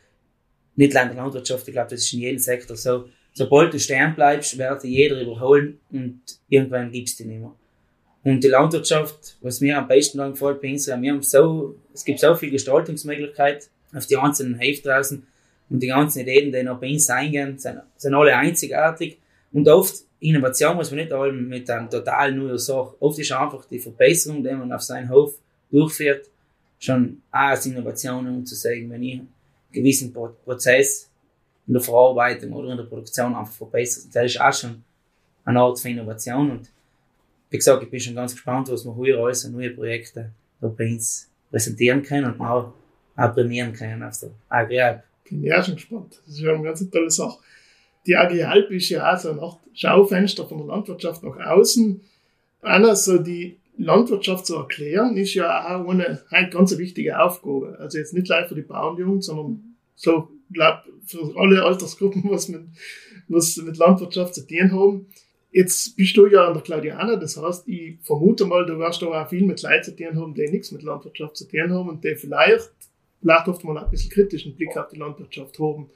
Nicht 0.76 0.96
nur 0.96 1.04
in 1.04 1.10
der 1.10 1.18
Landwirtschaft, 1.18 1.68
ich 1.68 1.74
glaube, 1.74 1.92
das 1.92 2.00
ist 2.00 2.12
in 2.14 2.22
jedem 2.22 2.40
Sektor 2.40 2.76
so. 2.76 3.08
Sobald 3.34 3.72
du 3.72 3.80
stern 3.80 4.16
bleibst, 4.16 4.58
wird 4.58 4.82
dich 4.82 4.92
jeder 4.92 5.22
überholen 5.22 5.80
und 5.92 6.22
irgendwann 6.50 6.92
gibst 6.92 7.20
du 7.20 7.26
nicht 7.26 7.40
mehr. 7.40 7.54
Und 8.26 8.44
die 8.44 8.48
Landwirtschaft, 8.48 9.38
was 9.42 9.62
mir 9.62 9.78
am 9.78 9.88
besten 9.88 10.18
gefällt 10.18 10.60
bei 10.60 10.70
Instagram, 10.70 11.04
wir 11.04 11.12
haben 11.14 11.22
so, 11.22 11.76
es 11.94 12.04
gibt 12.04 12.20
so 12.20 12.34
viel 12.34 12.50
Gestaltungsmöglichkeit 12.50 13.70
auf 13.94 14.08
die 14.08 14.18
einzelnen 14.18 14.56
Hefte 14.56 14.90
draußen 14.90 15.26
und 15.70 15.80
die 15.80 15.88
ganzen 15.88 16.22
Ideen, 16.22 16.52
die 16.52 16.64
noch 16.64 16.80
bei 16.80 16.92
uns 16.92 17.08
eingehen, 17.08 17.60
sind, 17.60 17.82
sind 17.96 18.16
alle 18.16 18.36
einzigartig. 18.36 19.20
Und 19.54 19.68
oft, 19.68 19.94
Innovation 20.20 20.76
muss 20.76 20.90
man 20.90 21.02
nicht 21.02 21.14
allem 21.14 21.48
mit 21.48 21.70
einem 21.70 21.88
total 21.88 22.32
neuen 22.32 22.58
Sache. 22.58 22.96
Oft 23.00 23.20
ist 23.20 23.32
einfach 23.32 23.64
die 23.66 23.78
Verbesserung, 23.78 24.44
die 24.44 24.50
man 24.50 24.74
auf 24.74 24.82
seinen 24.82 25.08
Hof 25.12 25.36
durchführt, 25.70 26.28
schon 26.80 27.22
als 27.30 27.68
Innovation, 27.68 28.28
um 28.28 28.44
zu 28.44 28.56
sagen, 28.56 28.90
wenn 28.90 29.04
ich 29.04 29.14
einen 29.20 29.34
gewissen 29.72 30.12
Prozess 30.12 31.12
in 31.68 31.74
der 31.74 31.82
Verarbeitung 31.84 32.54
oder 32.54 32.72
in 32.72 32.78
der 32.78 32.86
Produktion 32.86 33.36
einfach 33.36 33.54
verbessert. 33.54 34.06
Das 34.16 34.26
ist 34.26 34.42
auch 34.42 34.52
schon 34.52 34.84
eine 35.44 35.60
Art 35.60 35.80
von 35.80 35.92
Innovation 35.92 36.50
und 36.50 36.72
wie 37.56 37.58
gesagt, 37.58 37.84
ich 37.84 37.90
bin 37.90 38.02
schon 38.02 38.16
ganz 38.16 38.34
gespannt, 38.34 38.70
was 38.70 38.84
wir 38.84 38.94
heuer 38.98 39.24
alles 39.24 39.46
an 39.46 39.54
neue 39.54 39.70
Projekte 39.70 40.30
da 40.60 40.68
bei 40.68 40.92
uns 40.92 41.30
präsentieren 41.50 42.04
können 42.04 42.34
und 42.34 42.42
auch, 42.42 42.74
auch 43.16 43.34
prämieren 43.34 43.72
können 43.72 44.04
auf 44.04 44.20
der 44.20 44.32
Agri-Alp. 44.50 45.04
Bin 45.30 45.42
ja 45.42 45.64
schon 45.64 45.76
gespannt. 45.76 46.20
Das 46.26 46.36
ist 46.36 46.42
ja 46.42 46.54
eine 46.54 46.64
ganz 46.64 46.90
tolle 46.90 47.10
Sache. 47.10 47.40
Die 48.06 48.16
Agri-Alp 48.16 48.72
ist 48.72 48.90
ja 48.90 49.14
auch 49.14 49.18
so 49.18 49.30
ein 49.32 49.40
Schaufenster 49.74 50.46
von 50.46 50.58
der 50.58 50.68
Landwirtschaft 50.68 51.24
nach 51.24 51.38
außen. 51.38 52.02
Einer 52.62 52.94
so 52.98 53.20
die 53.20 53.58
Landwirtschaft 53.78 54.46
zu 54.46 54.58
erklären, 54.58 55.16
ist 55.16 55.34
ja 55.34 55.78
auch 55.78 55.88
eine, 55.88 56.24
eine 56.32 56.50
ganz 56.50 56.78
wichtige 56.78 57.22
Aufgabe. 57.22 57.78
Also 57.80 58.00
jetzt 58.00 58.14
nicht 58.14 58.26
gleich 58.26 58.50
für 58.50 58.56
die 58.56 58.64
Bauernjugend, 58.64 59.24
sondern 59.24 59.78
so, 59.96 60.30
glaub, 60.52 60.84
für 61.06 61.34
alle 61.38 61.64
Altersgruppen, 61.64 62.24
was 62.30 62.50
mit, 62.50 62.64
was 63.30 63.56
mit 63.56 63.78
Landwirtschaft 63.78 64.36
zu 64.36 64.46
tun 64.46 64.74
haben. 64.74 65.08
Jetzt 65.56 65.96
bist 65.96 66.18
du 66.18 66.28
ja 66.28 66.50
an 66.50 66.54
der 66.54 66.64
Claudiana, 66.64 67.16
das 67.16 67.38
heißt, 67.38 67.66
ich 67.70 67.98
vermute 68.02 68.44
mal, 68.44 68.66
du 68.66 68.78
wirst 68.78 69.02
auch 69.02 69.30
viel 69.30 69.46
mit 69.46 69.62
Leuten 69.62 69.84
zu 69.84 69.96
tun 69.96 70.20
haben, 70.20 70.34
die 70.34 70.50
nichts 70.50 70.74
mit 70.74 70.84
Landwirtschaft 70.84 71.38
zu 71.38 71.48
tun 71.48 71.72
haben 71.72 71.88
und 71.88 72.04
die 72.04 72.14
vielleicht, 72.16 72.74
vielleicht 73.22 73.48
oft 73.48 73.64
mal 73.64 73.78
ein 73.78 73.90
bisschen 73.90 74.12
kritischen 74.12 74.54
Blick 74.54 74.76
auf 74.76 74.90
die 74.90 74.98
Landwirtschaft 74.98 75.58
haben. 75.58 75.90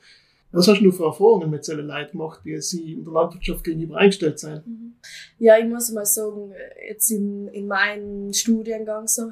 Was 0.54 0.70
hast 0.70 0.80
du 0.80 0.92
für 0.94 1.08
Erfahrungen 1.08 1.50
mit 1.50 1.66
solchen 1.66 1.88
Leuten 1.88 2.14
gemacht, 2.14 2.40
die 2.46 2.58
sie 2.62 2.94
in 2.94 3.04
der 3.04 3.12
Landwirtschaft 3.12 3.66
gegenüber 3.66 3.98
eingestellt 3.98 4.40
sind? 4.40 4.66
Mhm. 4.66 4.94
Ja, 5.40 5.58
ich 5.58 5.66
muss 5.66 5.92
mal 5.92 6.06
sagen, 6.06 6.54
jetzt 6.88 7.12
in, 7.12 7.50
in 7.50 7.68
meinem 7.68 8.32
Studiengang 8.32 9.10
so, 9.10 9.30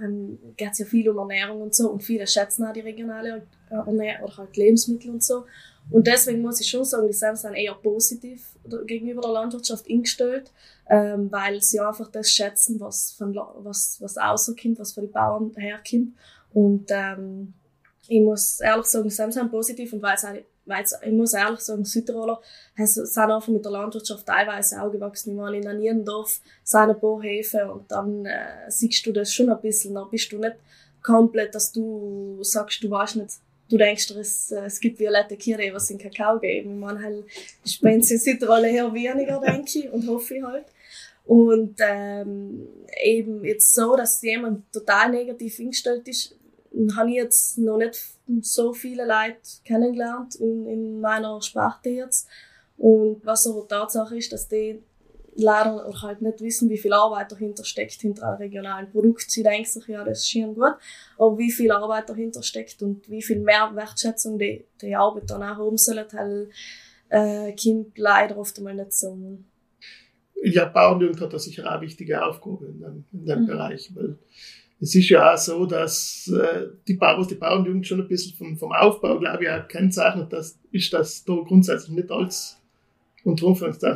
geht 0.57 0.71
es 0.73 0.79
ja 0.79 0.85
viel 0.85 1.07
um 1.07 1.17
Ernährung 1.19 1.61
und 1.61 1.73
so 1.73 1.89
und 1.89 2.03
viele 2.03 2.27
schätzen 2.27 2.65
auch 2.65 2.73
die 2.73 2.81
regionale 2.81 3.43
Ernährung 3.69 4.25
oder 4.25 4.37
halt 4.37 4.57
Lebensmittel 4.57 5.09
und 5.09 5.23
so. 5.23 5.45
Und 5.89 6.07
deswegen 6.07 6.41
muss 6.41 6.59
ich 6.59 6.69
schon 6.69 6.83
sagen, 6.83 7.07
die 7.07 7.13
sind 7.13 7.53
eher 7.53 7.73
positiv 7.75 8.45
gegenüber 8.85 9.21
der 9.21 9.31
Landwirtschaft 9.31 9.89
eingestellt, 9.89 10.51
ähm, 10.89 11.31
weil 11.31 11.61
sie 11.61 11.79
einfach 11.79 12.11
das 12.11 12.29
schätzen, 12.29 12.79
was, 12.79 13.13
von, 13.13 13.33
was, 13.59 13.97
was 14.01 14.17
rauskommt, 14.17 14.79
was 14.79 14.93
von 14.93 15.05
den 15.05 15.11
Bauern 15.11 15.53
herkommt. 15.55 16.13
Und 16.53 16.85
ähm, 16.89 17.53
ich 18.07 18.21
muss 18.21 18.59
ehrlich 18.59 18.85
sagen, 18.85 19.09
sie 19.09 19.31
sind 19.31 19.51
positiv 19.51 19.93
und 19.93 20.01
weil 20.01 20.15
es 20.15 20.25
weil 20.67 20.83
ich 20.83 21.13
muss 21.13 21.33
ehrlich 21.33 21.61
sagen, 21.61 21.85
Südtiroler 21.85 22.41
sind 22.75 23.17
einfach 23.17 23.47
mit 23.47 23.63
der 23.63 23.71
Landwirtschaft 23.71 24.25
teilweise 24.25 24.81
auch 24.81 24.91
gewachsen. 24.91 25.31
Ich 25.31 25.37
meine, 25.37 25.57
in 25.57 25.67
Aniendorf 25.67 26.41
sind 26.63 26.89
ein 26.89 26.99
paar 26.99 27.21
Häfen 27.21 27.69
und 27.69 27.89
dann 27.89 28.25
äh, 28.25 28.69
siehst 28.69 29.05
du 29.05 29.13
das 29.13 29.33
schon 29.33 29.49
ein 29.49 29.61
bisschen. 29.61 29.95
Dann 29.95 30.09
bist 30.09 30.29
du 30.31 30.37
nicht 30.37 30.57
komplett, 31.01 31.55
dass 31.55 31.71
du 31.71 32.39
sagst, 32.41 32.83
du 32.83 32.89
weißt 32.89 33.15
nicht, 33.15 33.35
du 33.69 33.77
denkst, 33.77 34.11
es, 34.11 34.51
äh, 34.51 34.65
es 34.65 34.79
gibt 34.79 34.99
violette 34.99 35.37
Kiere, 35.37 35.73
was 35.73 35.89
in 35.89 35.97
Kakao 35.97 36.39
geben. 36.39 36.85
Halt, 36.85 37.25
ist 37.63 37.81
bei 37.81 37.95
uns 37.95 38.11
in 38.11 38.19
Südtirol 38.19 38.65
eher 38.65 38.93
weniger, 38.93 39.39
denke 39.45 39.79
ich, 39.79 39.91
und 39.91 40.07
hoffe 40.07 40.35
ich 40.35 40.43
halt. 40.43 40.65
Und 41.25 41.75
ähm, 41.79 42.67
eben 43.03 43.43
jetzt 43.43 43.73
so, 43.73 43.95
dass 43.95 44.21
jemand 44.21 44.71
total 44.71 45.11
negativ 45.11 45.59
eingestellt 45.59 46.07
ist, 46.07 46.35
habe 46.95 47.09
ich 47.09 47.15
jetzt 47.15 47.57
noch 47.57 47.77
nicht 47.77 47.99
so 48.41 48.73
viele 48.73 49.05
Leute 49.05 49.37
kennengelernt 49.65 50.35
in, 50.35 50.65
in 50.67 51.01
meiner 51.01 51.41
Sparte 51.41 51.89
jetzt. 51.89 52.27
Und 52.77 53.25
was 53.25 53.47
aber 53.47 53.67
Tatsache 53.67 54.17
ist, 54.17 54.31
dass 54.31 54.47
die 54.47 54.81
leider 55.37 55.85
auch 55.85 56.01
halt 56.01 56.21
nicht 56.21 56.41
wissen, 56.41 56.69
wie 56.69 56.77
viel 56.77 56.93
Arbeit 56.93 57.31
dahinter 57.31 57.63
steckt, 57.63 58.01
hinter 58.01 58.27
einem 58.27 58.37
regionalen 58.37 58.89
Produkt. 58.89 59.29
Sie 59.29 59.43
denken 59.43 59.65
sich, 59.65 59.87
ja, 59.87 60.03
das 60.03 60.19
ist 60.19 60.29
schön 60.29 60.55
gut, 60.55 60.73
aber 61.17 61.37
wie 61.37 61.51
viel 61.51 61.71
Arbeit 61.71 62.09
dahinter 62.09 62.43
steckt 62.43 62.81
und 62.81 63.09
wie 63.09 63.21
viel 63.21 63.39
mehr 63.39 63.71
Wertschätzung 63.73 64.39
die, 64.39 64.65
die 64.81 64.95
Arbeit 64.95 65.29
dann 65.29 65.43
auch 65.43 65.57
haben 65.57 65.77
soll, 65.77 66.05
halt, 66.11 66.49
äh, 67.09 67.55
kommt 67.55 67.97
leider 67.97 68.37
oft 68.37 68.57
einmal 68.57 68.75
nicht 68.75 68.93
so. 68.93 69.17
Ja, 70.43 70.65
Bauernjugend 70.65 71.21
hat 71.21 71.33
da 71.33 71.39
sicher 71.39 71.73
auch 71.73 71.81
wichtige 71.81 72.23
Aufgabe 72.23 72.65
in 72.67 72.79
dem, 72.79 73.05
in 73.11 73.25
dem 73.25 73.41
mhm. 73.41 73.47
Bereich, 73.47 73.91
weil 73.95 74.17
es 74.79 74.93
ist 74.93 75.09
ja 75.09 75.33
auch 75.33 75.37
so, 75.37 75.65
dass 75.65 76.31
äh, 76.31 76.67
die, 76.87 76.99
was 76.99 77.27
die 77.27 77.35
Bauernjugend 77.35 77.87
schon 77.87 78.01
ein 78.01 78.07
bisschen 78.07 78.35
vom, 78.35 78.57
vom 78.57 78.71
Aufbau, 78.71 79.19
glaube 79.19 79.43
ich, 79.43 79.49
auch 79.49 79.67
kennzeichnet, 79.67 80.31
das 80.31 80.59
ist, 80.71 80.93
dass 80.93 81.23
da 81.23 81.33
grundsätzlich 81.33 81.95
nicht 81.95 82.11
als 82.11 82.61
und 83.27 83.41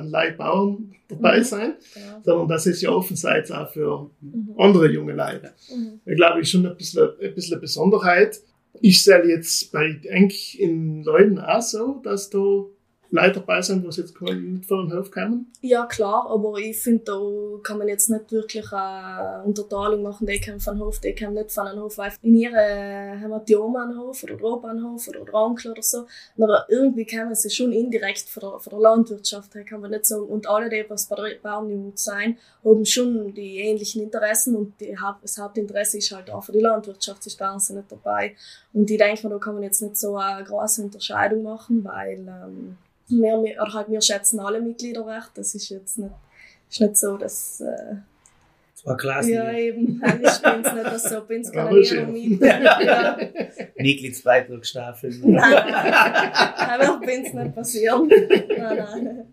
Leihbauern 0.10 0.94
dabei 1.08 1.40
mhm. 1.40 1.44
sein, 1.44 1.74
ja. 1.96 2.22
sondern 2.24 2.48
das 2.48 2.66
ist 2.68 2.82
ja 2.82 2.90
offensichtlich 2.92 3.52
auch 3.52 3.72
für 3.72 4.10
mhm. 4.22 4.56
andere 4.58 4.92
junge 4.92 5.14
Leute. 5.14 5.54
Mhm. 5.74 6.02
Ich 6.06 6.16
glaube, 6.16 6.42
ist 6.42 6.52
schon 6.52 6.66
ein 6.66 6.76
bisschen, 6.76 7.10
ein 7.22 7.34
bisschen 7.34 7.54
eine 7.54 7.62
Besonderheit. 7.62 8.40
Ich 8.82 9.04
sehe 9.04 9.26
jetzt 9.26 9.72
bei 9.72 9.94
Denk 9.94 10.56
in 10.56 11.04
Leuten 11.04 11.40
auch 11.40 11.62
so, 11.62 12.02
dass 12.04 12.30
da 12.30 12.66
Leute 13.14 13.42
dabei 13.42 13.62
sind, 13.62 13.86
was 13.86 13.98
jetzt 13.98 14.20
nicht 14.22 14.66
vor 14.66 14.84
den 14.84 14.98
Hof 14.98 15.12
kommen? 15.12 15.52
Ja, 15.60 15.86
klar, 15.86 16.30
aber 16.30 16.58
ich 16.58 16.80
finde, 16.80 17.04
da 17.04 17.20
kann 17.62 17.78
man 17.78 17.90
jetzt 17.90 18.10
nicht 18.10 18.32
wirklich 18.32 18.72
eine 18.72 19.44
Unterteilung 19.44 20.02
machen, 20.02 20.26
die 20.26 20.40
kommen 20.40 20.62
von 20.62 20.80
Hof, 20.80 21.00
die 21.00 21.14
kommen 21.14 21.34
nicht 21.34 21.52
von 21.52 21.68
einem 21.68 21.82
Hof, 21.82 21.98
weil 21.98 22.14
in 22.22 22.36
ihre 22.36 23.20
haben 23.20 23.30
wir 23.30 23.40
die 23.40 23.58
Oma 23.58 23.84
einen 23.84 24.00
Hof 24.00 24.24
oder 24.24 24.38
der 24.38 24.46
Opa 24.46 24.70
einen 24.70 24.84
Hof 24.84 25.10
oder 25.10 25.26
der 25.26 25.34
Onkel 25.34 25.72
oder 25.74 25.82
so. 25.82 26.06
Aber 26.38 26.66
irgendwie 26.70 27.06
kommen 27.06 27.36
sie 27.36 27.50
schon 27.50 27.74
indirekt 27.74 28.30
von 28.30 28.50
der, 28.50 28.60
von 28.60 28.72
der 28.72 28.80
Landwirtschaft 28.80 29.56
her, 29.56 29.66
kann 29.66 29.82
man 29.82 29.92
nicht 29.92 30.06
sagen. 30.06 30.24
Und 30.24 30.48
alle, 30.48 30.70
die 30.70 30.86
was 30.88 31.08
bei 31.08 31.16
der 31.18 31.36
Bauernjugend 31.44 32.00
sein, 32.00 32.38
haben 32.64 32.86
schon 32.86 33.34
die 33.34 33.58
ähnlichen 33.58 34.04
Interessen 34.04 34.56
und 34.56 34.80
die, 34.80 34.96
das 35.22 35.38
Hauptinteresse 35.38 35.98
ist 35.98 36.12
halt 36.12 36.30
auch 36.32 36.46
für 36.46 36.54
die 36.54 36.60
Landwirtschaft, 36.60 37.24
sie 37.24 37.30
sparen 37.30 37.60
sie 37.60 37.76
nicht 37.76 37.92
dabei. 37.92 38.36
Und 38.74 38.90
ich 38.90 38.98
denke 38.98 39.28
da 39.28 39.38
kann 39.38 39.56
man 39.56 39.64
jetzt 39.64 39.82
nicht 39.82 39.98
so 39.98 40.16
eine 40.18 40.44
große 40.44 40.84
Unterscheidung 40.84 41.44
machen, 41.44 41.84
weil 41.84 42.20
ähm, 42.28 42.78
wir, 43.08 43.62
oder 43.62 43.74
halt 43.74 43.90
wir 43.90 44.02
schätzen 44.02 44.40
alle 44.40 44.62
Mitglieder 44.62 45.06
recht. 45.06 45.32
Das 45.36 45.54
ist 45.56 45.70
jetzt 45.70 45.98
nicht, 45.98 46.14
ist 46.70 46.82
nicht 46.82 46.98
so, 46.98 47.18
dass 47.18 47.62
äh, 47.62 47.96
das 48.82 48.86
war 48.86 48.98
klasse. 48.98 49.32
Ja, 49.32 49.54
eben. 49.54 50.02
Ich 50.02 50.42
bin 50.42 50.66
es 50.66 50.74
nicht 50.74 51.00
so, 51.00 51.22
bin 51.22 51.42
es 51.42 51.52
keine 51.52 51.72
Miete. 52.08 52.46
Ja. 52.46 53.18
Mitgliedsbeitragsstaffel. 53.78 55.20
Nein, 55.24 55.54
einfach 55.54 57.00
bin 57.00 57.26
es 57.26 57.34
nicht 57.34 57.56
passieren. 57.56 58.08
Nein, 58.08 58.78
nein. 58.78 59.26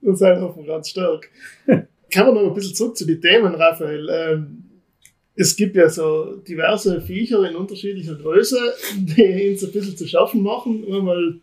Das 0.00 0.14
ist 0.14 0.22
einfach 0.22 0.54
ganz 0.66 0.88
stark. 0.88 1.28
Kann 1.66 2.26
man 2.26 2.34
noch 2.34 2.46
ein 2.46 2.54
bisschen 2.54 2.74
zurück 2.74 2.96
zu 2.96 3.04
den 3.04 3.20
Themen, 3.20 3.54
Raphael. 3.54 4.08
Ähm, 4.08 4.65
es 5.36 5.54
gibt 5.54 5.76
ja 5.76 5.88
so 5.88 6.36
diverse 6.36 7.00
Viecher 7.02 7.48
in 7.48 7.56
unterschiedlicher 7.56 8.14
Größe, 8.14 8.58
die 8.96 9.50
uns 9.50 9.62
ein 9.62 9.72
bisschen 9.72 9.96
zu 9.96 10.08
schaffen 10.08 10.42
machen. 10.42 10.84
Einmal, 10.90 11.40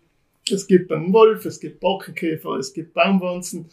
es 0.51 0.67
gibt 0.67 0.91
einen 0.91 1.13
Wolf, 1.13 1.45
es 1.45 1.59
gibt 1.59 1.79
Borkenkäfer, 1.79 2.55
es 2.55 2.73
gibt 2.73 2.93
Baumwanzen. 2.93 3.67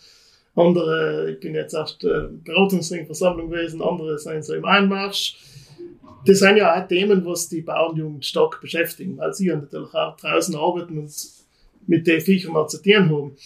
Andere, 0.54 1.33
ich 1.33 1.40
bin 1.40 1.54
jetzt 1.54 1.74
erst 1.74 2.04
äh, 2.04 2.24
Beratungsringversammlung 2.44 3.50
gewesen, 3.50 3.80
andere 3.80 4.18
sind 4.18 4.44
so 4.44 4.52
im 4.52 4.64
Einmarsch. 4.64 5.37
Das 6.26 6.40
sind 6.40 6.59
ja 6.59 6.78
auch 6.78 6.87
Themen, 6.87 7.24
was 7.24 7.48
die 7.48 7.62
Bauernjugend 7.62 8.26
stark 8.26 8.61
beschäftigen, 8.61 9.16
weil 9.16 9.33
sie 9.33 9.46
ja 9.46 9.56
natürlich 9.56 9.94
auch 9.94 10.16
draußen 10.16 10.54
arbeiten 10.54 10.98
und 10.98 11.12
mit 11.87 12.06
den 12.06 12.20
Viechern 12.20 12.52
mal 12.52 12.68
zu 12.68 12.83
tun 12.83 13.09
haben. 13.09 13.37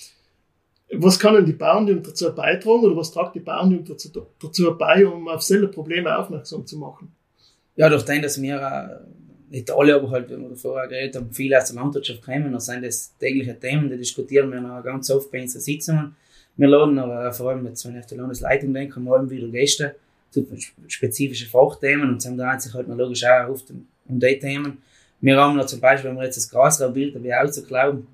Was 0.99 1.19
kann 1.19 1.35
denn 1.35 1.47
die 1.47 1.53
Bauernjugend 1.53 2.07
dazu 2.07 2.35
beitragen 2.35 2.85
oder 2.85 2.97
was 2.97 3.13
tragt 3.13 3.35
die 3.35 3.41
Bauernjugend 3.41 3.91
dazu, 3.91 4.11
dazu 4.41 4.77
bei, 4.77 5.07
um 5.07 5.29
auf 5.29 5.43
solche 5.43 5.69
Probleme 5.69 6.17
aufmerksam 6.17 6.67
zu 6.67 6.79
machen? 6.79 7.15
Ja, 7.77 7.89
durch 7.89 8.05
den, 8.05 8.23
dass 8.23 8.41
wir 8.41 8.57
äh, 8.57 9.55
nicht 9.55 9.71
alle, 9.71 9.95
aber 9.95 10.11
halt, 10.11 10.31
wenn 10.31 10.49
wir 10.49 10.57
vorher 10.57 10.89
geredet 10.89 11.17
haben, 11.17 11.31
viele 11.33 11.59
aus 11.59 11.73
der 11.73 11.81
Landwirtschaft 11.81 12.23
kommen, 12.23 12.53
dann 12.53 12.61
sind 12.61 12.85
das 12.85 13.17
tägliche 13.19 13.59
Themen, 13.59 13.89
die 13.89 13.97
diskutieren 13.97 14.51
wir 14.51 14.61
noch 14.61 14.83
ganz 14.83 15.11
oft 15.11 15.31
bei 15.31 15.43
unseren 15.43 15.61
Sitzungen. 15.61 16.17
Wir 16.57 16.69
laden 16.69 16.99
aber 16.99 17.33
vor 17.33 17.51
allem 17.51 17.67
jetzt, 17.67 17.85
wenn 17.85 17.95
ich 17.95 18.01
auf 18.01 18.07
die 18.07 18.15
Landesleitung 18.15 18.73
denke, 18.73 19.01
mal 19.01 19.29
wieder 19.29 19.49
Gäste 19.49 19.97
zu 20.31 20.47
spezifischen 20.89 21.49
Fachthemen 21.49 22.11
und 22.11 22.23
sind 22.23 22.37
da 22.37 22.59
sich 22.59 22.75
halt 22.75 22.89
noch 22.89 22.97
logisch 22.97 23.25
auch 23.25 23.49
oft 23.49 23.71
um, 23.71 23.87
die 24.21 24.39
Themen. 24.39 24.79
Wir 25.21 25.37
haben 25.37 25.57
noch 25.57 25.67
zum 25.67 25.81
Beispiel, 25.81 26.11
wenn 26.11 26.17
wir 26.17 26.25
jetzt 26.25 26.37
das 26.37 26.51
Grasraumbild 26.51 27.15
dabei 27.15 27.41
auszuklauen, 27.41 28.07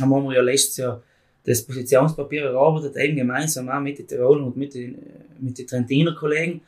haben 0.00 0.10
wir 0.10 0.34
ja 0.34 0.42
letztes 0.42 0.76
Jahr 0.78 1.02
das 1.46 1.62
Positionspapier 1.62 2.44
erarbeitet, 2.44 2.96
eben 2.96 3.16
gemeinsam 3.16 3.68
auch 3.68 3.80
mit 3.80 3.98
den 3.98 4.06
Tirolern 4.06 4.44
und 4.44 4.56
mit 4.56 4.74
den, 4.74 4.96
mit 5.38 5.58
den 5.58 5.66
Trentiner 5.66 6.14
Kollegen. 6.14 6.62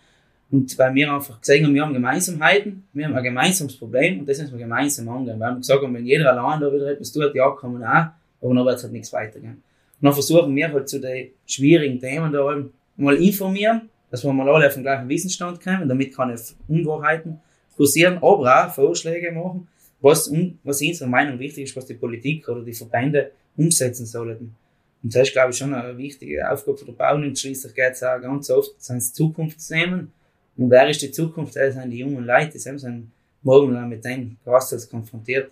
Und 0.51 0.79
weil 0.79 0.95
wir 0.95 1.12
einfach 1.12 1.41
gesehen 1.41 1.65
haben, 1.65 1.75
wir 1.75 1.83
haben 1.83 1.95
Gemeinsamkeiten, 1.95 2.85
wir 2.93 3.07
haben 3.07 3.17
ein 3.17 3.25
gemeinsames 3.25 3.77
Problem 3.77 4.21
und 4.21 4.29
das 4.29 4.39
müssen 4.39 4.53
wir 4.53 4.61
gemeinsam 4.61 5.09
angehen. 5.09 5.41
Weil 5.41 5.53
wir 5.53 5.57
gesagt 5.57 5.83
haben, 5.83 5.95
wenn 5.95 6.07
jeder 6.07 6.31
allein 6.31 6.61
da 6.61 6.73
wieder 6.73 6.93
etwas 6.93 7.11
tut, 7.12 7.35
ja, 7.35 7.51
kann 7.51 7.73
man 7.73 7.83
auch, 7.83 8.12
aber 8.43 8.55
dann 8.55 8.65
wird 8.65 8.77
es 8.77 8.83
halt 8.85 8.93
nichts 8.93 9.12
weitergehen. 9.12 9.55
Und 9.55 10.05
dann 10.05 10.12
versuchen 10.12 10.55
wir 10.55 10.73
halt 10.73 10.89
zu 10.89 11.01
den 11.01 11.31
schwierigen 11.47 11.99
Themen 11.99 12.33
da 12.33 12.65
mal 12.97 13.17
informieren, 13.17 13.89
dass 14.11 14.25
wir 14.25 14.33
mal 14.33 14.49
alle 14.49 14.67
auf 14.67 14.75
den 14.75 14.83
gleichen 14.83 15.09
Wissensstand 15.09 15.61
kommen, 15.61 15.89
damit 15.89 16.12
ich 16.12 16.55
Unwahrheiten 16.69 17.41
kursieren, 17.77 18.19
aber 18.19 18.67
auch 18.67 18.75
Vorschläge 18.75 19.33
machen, 19.33 19.67
was, 20.01 20.31
was 20.62 20.81
unserer 20.83 21.09
Meinung 21.09 21.39
wichtig 21.39 21.65
ist, 21.65 21.77
was 21.77 21.87
die 21.87 21.95
Politik 21.95 22.49
oder 22.49 22.62
die 22.62 22.73
Verbände 22.73 23.33
umsetzen 23.57 24.07
sollten. 24.07 24.55
Und 25.03 25.15
das 25.15 25.29
ist, 25.29 25.33
glaube 25.33 25.51
ich, 25.51 25.57
schon 25.57 25.75
eine 25.75 25.97
wichtige 25.97 26.51
Aufgabe 26.51 26.79
für 26.79 26.85
den 26.87 26.97
Bauern. 26.97 27.25
Und 27.25 27.39
schließlich 27.39 27.75
geht 27.75 27.93
es 27.93 28.03
auch 28.03 28.21
ganz 28.21 28.51
oft, 28.51 28.83
sind 28.83 28.99
es 28.99 29.13
Zukunftsthemen. 29.13 30.13
Und 30.57 30.71
wer 30.71 30.89
ist 30.89 31.03
die 31.03 31.11
Zukunft? 31.11 31.55
Das 31.57 31.75
sind 31.75 31.91
die 31.91 31.99
jungen 31.99 32.25
Leute, 32.25 32.53
die 32.53 32.59
sind 32.59 33.11
morgen 33.43 33.89
mit 33.89 34.05
denen 34.05 34.39
Grassalz 34.45 34.89
konfrontiert. 34.89 35.51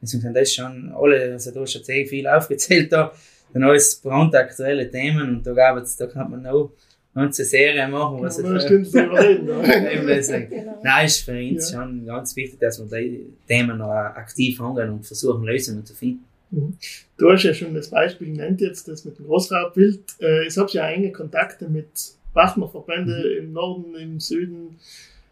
Deswegen 0.00 0.22
sind 0.22 0.34
das 0.34 0.52
schon 0.52 0.92
alle, 0.94 1.32
also 1.32 1.50
du 1.50 1.60
hast 1.60 1.72
schon 1.72 1.84
sehr 1.84 2.06
viel 2.06 2.26
aufgezählt 2.26 2.92
da, 2.92 3.12
dann 3.52 3.64
alles 3.64 3.96
brandaktuelle 3.96 4.90
Themen 4.90 5.36
und 5.36 5.46
da 5.46 5.52
gab 5.52 5.76
es, 5.76 5.96
da 5.96 6.06
kann 6.06 6.30
man 6.30 6.42
noch 6.42 6.70
ganze 7.14 7.44
Serie 7.44 7.88
machen, 7.88 8.22
was 8.22 8.38
ja, 8.38 8.60
stimmt, 8.60 8.94
reden, 8.94 9.46
genau. 10.48 10.80
Nein, 10.82 11.06
ist 11.06 11.24
für 11.24 11.32
uns 11.32 11.72
ja. 11.72 11.80
schon 11.80 12.06
ganz 12.06 12.36
wichtig, 12.36 12.60
dass 12.60 12.78
wir 12.78 12.98
die 12.98 13.26
Themen 13.48 13.78
noch 13.78 13.90
aktiv 13.90 14.60
angehen 14.60 14.90
und 14.90 15.06
versuchen, 15.06 15.44
Lösungen 15.44 15.84
zu 15.84 15.92
finden. 15.92 16.24
Du 16.50 17.30
hast 17.30 17.44
ja 17.44 17.54
schon 17.54 17.74
das 17.74 17.90
Beispiel 17.90 18.32
genannt 18.32 18.60
jetzt, 18.60 18.88
das 18.88 19.04
mit 19.04 19.18
dem 19.18 19.26
Großraubwild. 19.26 20.00
Äh, 20.20 20.46
ich 20.46 20.58
habe 20.58 20.70
ja 20.72 20.88
enge 20.88 21.12
Kontakte 21.12 21.68
mit 21.68 21.88
Partnerverbänden 22.34 23.18
mhm. 23.18 23.38
im 23.38 23.52
Norden, 23.52 23.94
im 23.94 24.20
Süden. 24.20 24.78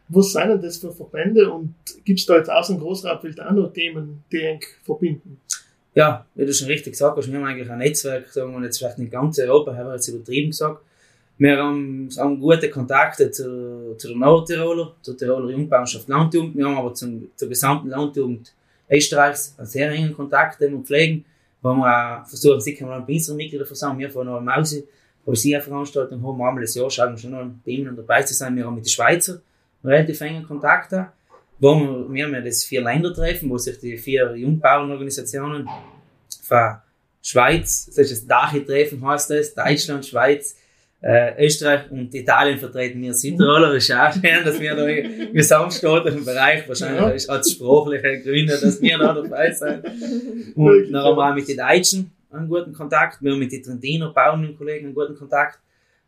Was 0.08 0.32
sind 0.32 0.48
denn 0.48 0.62
das 0.62 0.78
für 0.78 0.92
Verbände 0.92 1.50
und 1.50 1.74
gibt 2.04 2.20
es 2.20 2.26
da 2.26 2.36
jetzt 2.36 2.50
außer 2.50 2.74
dem 2.74 2.80
Großraubwild 2.80 3.40
auch 3.40 3.52
noch 3.52 3.72
Themen, 3.72 4.24
die 4.32 4.42
eng 4.42 4.60
verbinden? 4.84 5.40
Ja, 5.94 6.24
wie 6.34 6.46
du 6.46 6.54
schon 6.54 6.68
richtig 6.68 6.92
gesagt 6.92 7.16
hast, 7.16 7.30
wir 7.30 7.38
haben 7.38 7.44
eigentlich 7.44 7.70
ein 7.70 7.78
Netzwerk, 7.78 8.28
sagen 8.28 8.52
wir 8.52 8.64
jetzt 8.64 8.78
vielleicht 8.78 8.98
nicht 8.98 9.12
ganz 9.12 9.38
Europa, 9.38 9.74
haben 9.74 9.88
wir 9.88 9.94
jetzt 9.94 10.08
übertrieben 10.08 10.50
gesagt. 10.50 10.80
Wir 11.36 11.56
haben, 11.56 12.08
haben 12.16 12.40
gute 12.40 12.70
Kontakte 12.70 13.30
zu, 13.30 13.94
zu 13.96 14.08
der 14.08 14.16
Nordtiroler, 14.16 14.94
zur 15.02 15.16
Tiroler 15.16 15.50
Jungbauernschaft 15.50 16.08
Landjugend. 16.08 16.56
Wir 16.56 16.66
haben 16.66 16.78
aber 16.78 16.94
zum, 16.94 17.30
zur 17.36 17.48
gesamten 17.48 17.88
Landjugend 17.88 18.52
Österreichs 18.90 19.54
einen 19.58 19.66
sehr 19.66 19.90
engen 19.90 20.14
Kontakt, 20.14 20.60
den 20.60 20.72
wir 20.72 20.80
pflegen, 20.80 21.24
wo 21.62 21.74
wir 21.74 22.22
auch 22.22 22.26
versuchen, 22.26 22.60
sicher 22.60 22.86
mal 22.86 22.98
ein 22.98 23.06
bisschen 23.06 23.36
Mitglieder 23.36 23.66
versammeln. 23.66 24.00
Wir 24.00 24.10
von 24.10 24.28
einer 24.28 24.40
Mause, 24.40 24.84
wo 25.24 25.34
sie 25.34 25.54
eine 25.54 25.62
Veranstaltung 25.62 26.22
haben, 26.22 26.42
einmal 26.42 26.62
das 26.62 26.74
Jahr 26.74 26.90
schauen 26.90 27.12
wir 27.12 27.18
schon 27.18 27.32
noch 27.32 27.44
bei 27.64 27.72
ihnen 27.72 27.94
dabei 27.96 28.22
zu 28.22 28.34
sein. 28.34 28.56
Wir 28.56 28.64
haben 28.64 28.74
mit 28.74 28.84
den 28.84 28.90
Schweizer 28.90 29.40
relativ 29.84 30.20
engen 30.20 30.44
Kontakt 30.44 30.92
da, 30.92 31.12
wo 31.58 31.74
wir, 31.74 32.12
wir 32.12 32.24
haben 32.24 32.34
ja 32.34 32.40
das 32.40 32.64
vier 32.64 32.82
Länder 32.82 33.12
treffen, 33.12 33.50
wo 33.50 33.58
sich 33.58 33.78
die 33.78 33.96
vier 33.96 34.34
Jungbauernorganisationen 34.36 35.68
von 36.42 36.76
Schweiz, 37.22 37.86
das 37.86 38.10
ist 38.10 38.22
das 38.22 38.26
Dachi-Treffen 38.26 39.04
heißt 39.06 39.30
das, 39.30 39.54
Deutschland, 39.54 40.06
Schweiz, 40.06 40.56
äh, 41.00 41.46
Österreich 41.46 41.90
und 41.90 42.12
Italien 42.14 42.58
vertreten 42.58 43.00
wir 43.00 43.14
Südtiroler. 43.14 43.72
Das 43.72 43.84
ist 43.84 43.94
auch 43.94 44.12
schön, 44.12 44.44
dass 44.44 44.60
wir 44.60 44.74
da 44.74 44.86
im 44.86 45.32
gesamtstaatlichen 45.32 46.24
Bereich, 46.24 46.68
wahrscheinlich 46.68 47.26
ja. 47.26 47.34
hat 47.34 47.48
sprachliche 47.48 48.20
Gründe, 48.20 48.58
dass 48.60 48.80
wir 48.82 48.98
da 48.98 49.14
dabei 49.14 49.52
sind. 49.52 49.84
Und 50.56 50.92
dann 50.92 51.04
haben 51.04 51.16
wir 51.16 51.30
auch 51.30 51.34
mit 51.34 51.48
den 51.48 51.56
Deutschen 51.56 52.10
einen 52.30 52.48
guten 52.48 52.72
Kontakt, 52.72 53.22
wir 53.22 53.32
haben 53.32 53.38
mit 53.38 53.52
den 53.52 53.62
Trentiner 53.62 54.10
Bauernkollegen 54.12 54.86
einen 54.86 54.94
guten 54.94 55.16
Kontakt, 55.16 55.58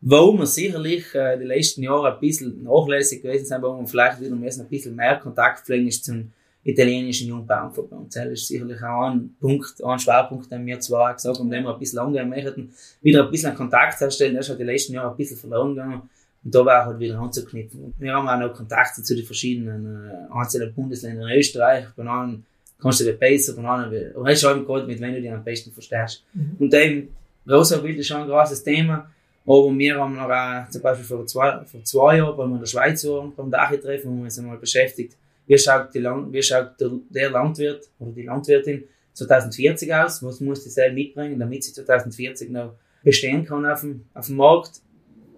wo 0.01 0.33
wir 0.33 0.45
sicherlich 0.45 1.13
äh, 1.15 1.37
die 1.37 1.45
letzten 1.45 1.83
Jahre 1.83 2.13
ein 2.13 2.19
bisschen 2.19 2.63
nachlässig 2.63 3.21
gewesen 3.21 3.45
sind, 3.45 3.61
wo 3.61 3.79
wir 3.79 3.87
vielleicht 3.87 4.19
wieder 4.19 4.35
ein 4.35 4.67
bisschen 4.69 4.95
mehr 4.95 5.17
Kontakt 5.17 5.65
pflegen 5.65 5.87
ist 5.87 6.05
zum 6.05 6.31
italienischen 6.63 7.27
Jungbauernverband. 7.27 8.15
Das 8.15 8.25
ist 8.27 8.47
sicherlich 8.47 8.81
auch 8.83 9.09
ein 9.09 9.35
Punkt, 9.39 9.83
ein 9.83 9.99
Schwerpunkt, 9.99 10.51
den 10.51 10.65
wir 10.65 10.79
zwar 10.79 11.13
gesagt 11.13 11.39
haben, 11.39 11.49
den 11.49 11.63
wir 11.63 11.73
ein 11.73 11.79
bisschen 11.79 11.99
angehen 11.99 12.29
möchten, 12.29 12.71
wieder 13.01 13.25
ein 13.25 13.31
bisschen 13.31 13.55
Kontakt 13.55 13.99
herstellen. 13.99 14.35
Das 14.35 14.45
ist 14.45 14.49
halt 14.49 14.59
die 14.59 14.65
letzten 14.65 14.93
Jahre 14.93 15.11
ein 15.11 15.17
bisschen 15.17 15.37
verloren 15.37 15.75
gegangen. 15.75 16.01
Und 16.43 16.55
da 16.55 16.65
war 16.65 16.85
halt 16.85 16.99
wieder 16.99 17.19
anzuknüpfen. 17.19 17.93
Wir 17.97 18.13
haben 18.13 18.27
auch 18.27 18.39
noch 18.39 18.55
Kontakte 18.55 19.01
zu 19.03 19.15
den 19.15 19.25
verschiedenen 19.25 20.09
äh, 20.09 20.33
einzelnen 20.33 20.73
Bundesländern 20.73 21.29
in 21.29 21.37
Österreich. 21.37 21.85
Bei 21.95 22.03
anderen 22.03 22.45
kannst 22.79 22.99
du 22.99 23.05
dir 23.05 23.13
besser, 23.13 23.53
bei 23.53 23.63
anderen, 23.63 24.13
du 24.13 24.25
hast 24.25 24.43
halt 24.43 24.65
gerade 24.65 24.87
mit 24.87 24.99
wem 24.99 25.13
du 25.13 25.21
dich 25.21 25.31
am 25.31 25.43
besten 25.43 25.71
verstehst. 25.71 26.23
Mhm. 26.33 26.55
Und 26.59 26.73
dem 26.73 27.09
Rosa-Bild 27.47 27.97
ist 27.99 28.07
schon 28.07 28.21
ein 28.21 28.27
großes 28.27 28.63
Thema. 28.63 29.09
Aber 29.45 29.75
wir 29.75 29.99
haben 29.99 30.15
noch 30.15 30.29
auch, 30.29 30.69
zum 30.69 30.81
Beispiel 30.81 31.05
vor 31.05 31.25
zwei, 31.25 31.63
vor 31.65 31.83
zwei 31.83 32.17
Jahren, 32.17 32.37
weil 32.37 32.47
wir 32.47 32.55
in 32.55 32.59
der 32.59 32.67
Schweiz 32.67 33.05
waren, 33.05 33.33
beim 33.35 33.49
Dachi-Treffen, 33.49 34.09
haben 34.09 34.17
wir 34.17 34.23
uns 34.25 34.37
einmal 34.37 34.57
beschäftigt, 34.57 35.17
wie 35.47 35.57
schaut, 35.57 35.93
Land, 35.95 36.31
wie 36.33 36.41
schaut 36.41 36.79
der, 36.79 36.91
der 37.09 37.29
Landwirt 37.31 37.89
oder 37.99 38.11
die 38.11 38.23
Landwirtin 38.23 38.83
2040 39.13 39.93
aus? 39.93 40.23
Was 40.23 40.39
muss 40.39 40.63
die 40.63 40.69
selber 40.69 40.95
mitbringen, 40.95 41.39
damit 41.39 41.63
sie 41.63 41.73
2040 41.73 42.49
noch 42.49 42.75
bestehen 43.03 43.45
kann 43.45 43.65
auf 43.65 43.81
dem, 43.81 44.05
auf 44.13 44.27
dem 44.27 44.37
Markt? 44.37 44.81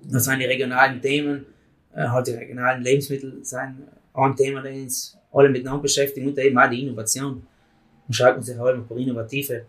Das 0.04 0.26
sind 0.26 0.40
die 0.40 0.46
regionalen 0.46 1.02
Themen, 1.02 1.46
halt 1.96 2.28
die 2.28 2.32
regionalen 2.32 2.84
Lebensmittel 2.84 3.44
sind 3.44 3.88
ein 4.14 4.36
Thema, 4.36 4.62
das 4.62 4.74
uns 4.74 5.18
alle 5.32 5.50
miteinander 5.50 5.82
beschäftigen 5.82 6.28
und 6.28 6.38
eben 6.38 6.58
auch 6.58 6.70
die 6.70 6.82
Innovation. 6.82 7.48
Man 8.08 8.14
schaut 8.14 8.44
sich 8.44 8.58
halt 8.58 8.76
ein 8.76 8.86
paar 8.86 8.98
innovative 8.98 9.66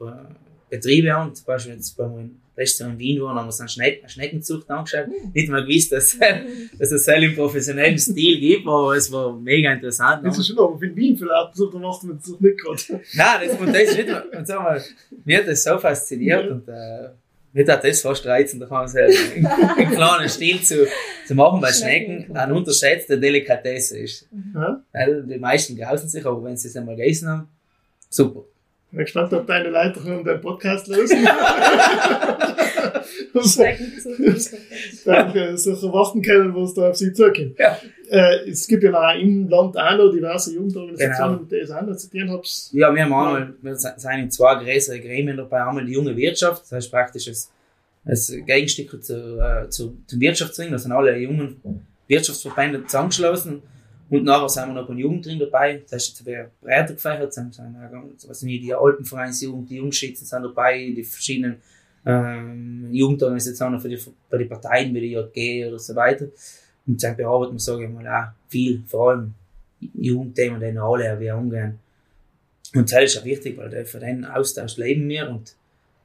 Betriebe 0.68 1.14
an, 1.14 1.34
zum 1.34 1.46
Beispiel 1.46 1.74
jetzt 1.74 1.96
bei 1.96 2.04
letztes 2.56 2.78
Jahr 2.80 2.90
in 2.90 2.98
Wien 2.98 3.22
waren, 3.22 3.36
haben 3.36 3.44
wir 3.44 3.46
uns 3.46 3.60
eine, 3.60 3.68
Schneck 3.68 4.00
eine 4.00 4.08
Schneckenzucht 4.08 4.70
angeschaut. 4.70 5.06
Nicht 5.32 5.48
mal 5.48 5.64
gewusst, 5.64 5.92
dass, 5.92 6.16
dass 6.78 6.92
es 6.92 7.08
im 7.08 7.34
professionellen 7.34 7.98
Stil 7.98 8.38
gibt, 8.40 8.66
aber 8.66 8.94
es 8.94 9.10
war 9.10 9.38
mega 9.38 9.72
interessant. 9.72 10.24
Das 10.24 10.38
ist 10.38 10.48
schon 10.48 10.58
aber 10.58 10.80
in 10.82 10.94
Wien 10.96 11.16
vielleicht, 11.16 11.56
so, 11.56 11.70
da 11.70 11.78
macht 11.78 12.04
man 12.04 12.18
das 12.18 12.40
nicht 12.40 12.58
gerade. 12.58 12.82
Nein, 13.14 13.48
das, 13.48 13.60
und 13.60 13.68
das 13.68 13.82
ist 13.82 13.96
nicht, 13.96 14.08
und 14.08 14.46
sag 14.46 14.62
mal, 14.62 14.82
mir 15.24 15.38
hat 15.38 15.48
das 15.48 15.62
so 15.62 15.78
fasziniert 15.78 16.50
und, 16.50 16.68
äh, 16.68 17.08
mir 17.54 17.64
hat 17.68 17.84
das 17.84 18.00
fast 18.00 18.26
reizen, 18.26 18.58
da 18.58 18.66
kann 18.66 18.78
man 18.78 18.88
sagen, 18.88 19.12
im 19.78 19.90
kleinen 19.90 20.28
Stil 20.28 20.60
zu, 20.60 20.88
zu 21.24 21.34
machen 21.36 21.60
bei 21.60 21.72
Schnecken, 21.72 22.36
eine 22.36 22.52
unterschätzte 22.52 23.18
Delikatesse 23.18 23.98
ist. 23.98 24.28
Ja? 24.54 24.82
Weil 24.92 25.22
die 25.22 25.38
meisten 25.38 25.76
grausen 25.76 26.08
sich, 26.08 26.26
aber 26.26 26.42
wenn 26.42 26.56
sie 26.56 26.66
es 26.66 26.76
einmal 26.76 26.96
gegessen 26.96 27.28
haben, 27.28 27.48
super. 28.10 28.44
Ich 28.94 28.96
bin 28.96 29.06
gespannt, 29.06 29.32
ob 29.32 29.44
deine 29.48 29.70
Leute 29.70 30.04
hören 30.04 30.22
deinen 30.22 30.40
Podcast 30.40 30.86
lösen. 30.86 31.24
dann 35.04 35.56
solche 35.56 35.92
Warten 35.92 36.22
können, 36.22 36.54
wo 36.54 36.62
es 36.62 36.74
da 36.74 36.90
auf 36.90 36.96
sie 36.96 37.12
zukommt. 37.12 37.58
Ja. 37.58 37.76
Äh, 38.08 38.48
es 38.48 38.68
gibt 38.68 38.84
ja 38.84 38.92
noch 38.92 39.20
im 39.20 39.48
Land 39.48 39.76
auch 39.76 39.96
noch 39.96 40.12
diverse 40.12 40.54
Jugendorganisationen, 40.54 41.38
Genau. 41.38 41.48
denen 41.50 41.64
ich 41.64 41.72
auch 41.72 41.82
noch 41.82 41.96
zitieren 41.96 42.30
habe. 42.30 42.42
Ja, 42.70 42.94
wir 42.94 43.02
haben 43.02 43.12
einmal, 43.12 43.54
wir 43.60 43.74
sind 43.74 43.96
in 44.16 44.30
zwei 44.30 44.62
größere 44.62 45.00
Gremien 45.00 45.38
dabei, 45.38 45.64
einmal 45.64 45.84
die 45.84 45.92
junge 45.92 46.16
Wirtschaft, 46.16 46.62
das 46.62 46.70
heißt 46.70 46.92
praktisch 46.92 47.24
das, 47.24 47.50
das 48.04 48.32
Gegenstück 48.46 49.02
zu, 49.02 49.40
äh, 49.40 49.68
zu, 49.70 49.96
zum 50.06 50.20
Wirtschaftsring, 50.20 50.70
da 50.70 50.78
sind 50.78 50.92
alle 50.92 51.16
jungen 51.18 51.56
Wirtschaftsverbände 52.06 52.86
zusammengeschlossen 52.86 53.60
und 54.10 54.24
nachher 54.24 54.48
sind 54.48 54.68
wir 54.68 54.74
noch 54.74 54.86
beim 54.86 54.98
Jugendring 54.98 55.38
dabei, 55.38 55.78
das 55.78 55.92
heißt 55.92 56.08
jetzt 56.08 56.26
wer 56.26 56.50
breiter 56.60 56.94
gefächert, 56.94 57.32
sind, 57.32 57.54
sind 57.54 57.76
was 58.26 58.40
die 58.40 58.74
Alpenvereinsjugend, 58.74 59.70
die 59.70 59.76
Jungschützen 59.76 60.26
sind 60.26 60.42
dabei, 60.42 60.92
die 60.94 61.04
verschiedenen 61.04 61.56
ähm, 62.04 62.88
Jugendorganisationen 62.92 63.80
für 63.80 63.88
die, 63.88 63.96
für 63.96 64.38
die 64.38 64.44
Parteien 64.44 64.94
wie 64.94 65.00
die 65.00 65.12
JG 65.12 65.68
oder 65.68 65.78
so 65.78 65.94
weiter. 65.94 66.26
Und 66.86 67.02
dann 67.02 67.16
bearbeiten 67.16 67.54
wir, 67.54 67.60
sage 67.60 67.84
ich 67.84 67.90
mal, 67.90 68.06
auch 68.06 68.32
viel, 68.48 68.82
vor 68.86 69.10
allem 69.10 69.34
Jugendthemen, 69.80 70.60
die 70.60 70.78
alle 70.78 71.18
wie 71.18 71.30
umgehen. 71.30 71.78
Und 72.74 72.92
das 72.92 73.04
ist 73.04 73.18
auch 73.18 73.24
wichtig, 73.24 73.56
weil 73.56 73.86
von 73.86 74.00
den 74.00 74.24
Austausch 74.24 74.76
leben 74.76 75.08
wir 75.08 75.30
und, 75.30 75.56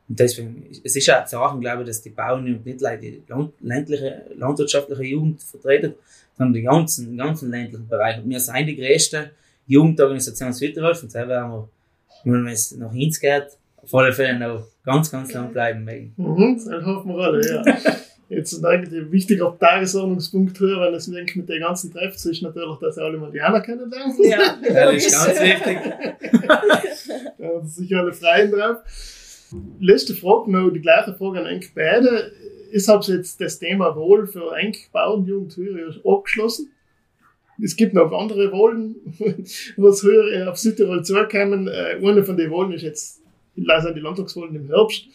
und 0.10 0.20
deswegen, 0.20 0.66
es 0.84 0.96
ist 0.96 1.10
auch 1.12 1.24
zu 1.24 1.32
sagen, 1.32 1.62
glaube 1.62 1.84
ich, 1.84 1.88
dass 1.88 2.02
die 2.02 2.10
Bauern 2.10 2.44
und 2.46 2.66
nicht 2.66 2.82
nur 2.82 2.98
die 2.98 3.22
ländliche, 3.62 4.24
landwirtschaftliche 4.36 5.04
Jugend 5.04 5.42
vertreten, 5.44 5.94
sondern 6.36 6.54
den 6.54 6.66
ganzen, 6.66 7.06
den 7.10 7.18
ganzen 7.18 7.52
ländlichen 7.52 7.88
Bereich. 7.88 8.18
Und 8.18 8.28
wir 8.28 8.40
sind 8.40 8.66
die 8.66 8.76
größte 8.76 9.30
Jugendorganisation 9.68 10.52
Südtirol 10.52 10.98
und 11.00 11.14
da 11.14 11.28
werden 11.28 11.52
wir, 11.52 12.34
wenn 12.34 12.48
es 12.48 12.76
nach 12.76 12.92
Hinz 12.92 13.20
geht, 13.20 13.50
auf 13.78 13.94
alle 13.94 14.12
Fälle 14.12 14.40
noch 14.40 14.66
ganz, 14.84 15.12
ganz 15.12 15.32
lang 15.32 15.54
bleiben 15.54 15.84
mögen. 15.84 16.14
Mhm, 16.18 16.60
das 16.66 16.86
hoffen 16.86 17.16
wir 17.16 17.24
alle, 17.24 17.48
ja. 17.48 17.64
Jetzt 18.30 18.54
ist 18.54 18.64
eigentlich 18.64 19.02
ein 19.02 19.12
wichtiger 19.12 19.58
Tagesordnungspunkt 19.60 20.56
hier, 20.60 20.80
wenn 20.80 20.94
es 20.94 21.08
denke, 21.08 21.40
mit 21.40 21.50
den 21.50 21.62
ganzen 21.62 21.92
Treffs 21.92 22.26
ist 22.26 22.44
natürlich, 22.44 22.78
dass 22.80 22.98
ihr 22.98 23.04
alle 23.04 23.18
mal 23.18 23.32
die 23.32 23.42
Anna 23.42 23.60
kennenlernen. 23.60 24.16
Ja, 24.24 24.56
Das 24.74 24.96
ist 24.96 25.12
ganz 25.12 25.40
wichtig. 25.40 25.78
Da 27.40 27.62
sind 27.62 27.70
sicher 27.72 28.00
alle 28.00 28.14
Freien 28.14 28.52
drauf. 28.52 28.78
Letzte 29.80 30.14
Frage 30.14 30.52
noch, 30.52 30.70
die 30.70 30.82
gleiche 30.82 31.14
Frage 31.14 31.40
an 31.40 31.46
Enk 31.46 31.72
beide. 31.74 32.32
Ist 32.72 32.88
habe 32.88 33.04
jetzt 33.06 33.42
das 33.42 33.58
Thema 33.58 33.96
Wohl 33.96 34.28
für 34.28 34.56
Enk 34.56 34.92
Bauernjugend 34.92 35.58
höher 35.58 35.96
abgeschlossen? 36.06 36.72
Es 37.62 37.76
gibt 37.76 37.94
noch 37.94 38.12
andere 38.12 38.52
Wohlen, 38.52 38.96
was 39.78 40.04
höher 40.04 40.50
auf 40.50 40.58
Südtirol 40.58 41.04
zukommen. 41.04 41.68
Äh, 41.68 42.00
eine 42.02 42.24
von 42.24 42.38
den 42.38 42.52
Wohlen 42.52 42.72
ist 42.72 42.84
jetzt, 42.84 43.22
lasse 43.56 43.94
die 43.94 44.00
Landtagswohlen 44.00 44.56
im 44.56 44.68
Herbst, 44.68 45.08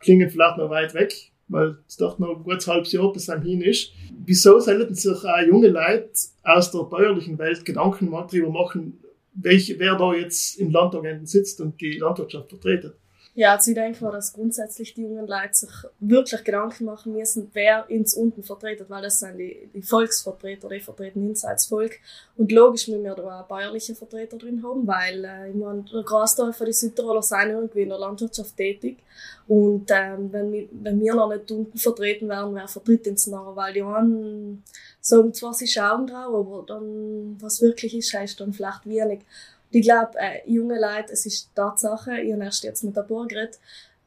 klingen 0.00 0.28
vielleicht 0.28 0.56
noch 0.56 0.70
weit 0.70 0.94
weg, 0.94 1.14
weil 1.48 1.78
es 1.86 1.96
doch 1.96 2.18
noch 2.18 2.38
ein 2.38 2.42
gutes 2.42 2.66
halbes 2.66 2.90
Jahr 2.92 3.12
bis 3.12 3.26
dahin 3.26 3.60
ist. 3.60 3.92
Wieso 4.24 4.58
sollten 4.58 4.94
sich 4.94 5.12
auch 5.12 5.46
junge 5.46 5.68
Leute 5.68 6.10
aus 6.42 6.72
der 6.72 6.80
bäuerlichen 6.80 7.38
Welt 7.38 7.64
Gedanken 7.64 8.10
darüber 8.10 8.50
machen, 8.50 8.98
welch, 9.34 9.74
wer 9.78 9.96
da 9.96 10.14
jetzt 10.14 10.58
im 10.58 10.70
Landtag 10.70 11.04
sitzt 11.24 11.60
und 11.60 11.80
die 11.80 11.98
Landwirtschaft 11.98 12.48
vertreten? 12.48 12.92
Ja, 13.36 13.56
also 13.56 13.72
ich 13.72 13.74
denke 13.74 14.04
mal, 14.04 14.12
dass 14.12 14.32
grundsätzlich 14.32 14.94
die 14.94 15.02
jungen 15.02 15.26
Leute 15.26 15.52
sich 15.54 15.70
wirklich 15.98 16.44
Gedanken 16.44 16.84
machen 16.84 17.14
müssen, 17.14 17.50
wer 17.52 17.84
uns 17.90 18.14
unten 18.14 18.44
vertritt, 18.44 18.88
weil 18.88 19.02
das 19.02 19.18
sind 19.18 19.38
die, 19.38 19.68
die 19.74 19.82
Volksvertreter, 19.82 20.68
die 20.68 20.78
vertreten 20.78 21.34
als 21.42 21.66
Volk. 21.66 21.98
Und 22.36 22.52
logisch 22.52 22.86
müssen 22.86 23.02
wir 23.02 23.16
da 23.16 23.40
auch 23.40 23.48
bäuerliche 23.48 23.96
Vertreter 23.96 24.38
drin 24.38 24.62
haben, 24.62 24.86
weil 24.86 25.24
äh, 25.24 25.50
ich 25.50 25.56
meine, 25.56 25.82
der 25.82 26.04
Großteil 26.04 26.52
von 26.52 26.64
den 26.64 26.74
Südtiroler 26.74 27.22
sind 27.22 27.50
irgendwie 27.50 27.82
in 27.82 27.88
der 27.88 27.98
Landwirtschaft 27.98 28.56
tätig. 28.56 28.98
Und 29.48 29.90
ähm, 29.90 30.32
wenn, 30.32 30.52
wir, 30.52 30.68
wenn 30.70 31.00
wir 31.00 31.14
noch 31.14 31.28
nicht 31.28 31.50
unten 31.50 31.76
vertreten 31.76 32.28
werden, 32.28 32.54
wer 32.54 32.68
vertritt 32.68 33.08
uns 33.08 33.26
nachher? 33.26 33.56
Weil 33.56 33.72
die 33.72 33.82
einen 33.82 34.62
sagen 35.00 35.34
zwar, 35.34 35.52
sie 35.52 35.66
schauen 35.66 36.06
drauf, 36.06 36.34
aber 36.34 36.64
dann, 36.68 37.36
was 37.40 37.60
wirklich 37.60 37.96
ist, 37.96 38.14
heißt 38.14 38.40
dann 38.40 38.52
vielleicht 38.52 38.86
wenig. 38.86 39.20
Und 39.74 39.80
ich 39.80 39.86
glaube, 39.86 40.12
äh, 40.18 40.48
junge 40.48 40.80
Leute, 40.80 41.12
es 41.12 41.26
ist 41.26 41.50
Tatsache, 41.54 42.12
habe 42.12 42.44
erst 42.44 42.62
jetzt 42.62 42.84
mit 42.84 42.96
der 42.96 43.02
Bauer 43.02 43.26
geredet, 43.26 43.58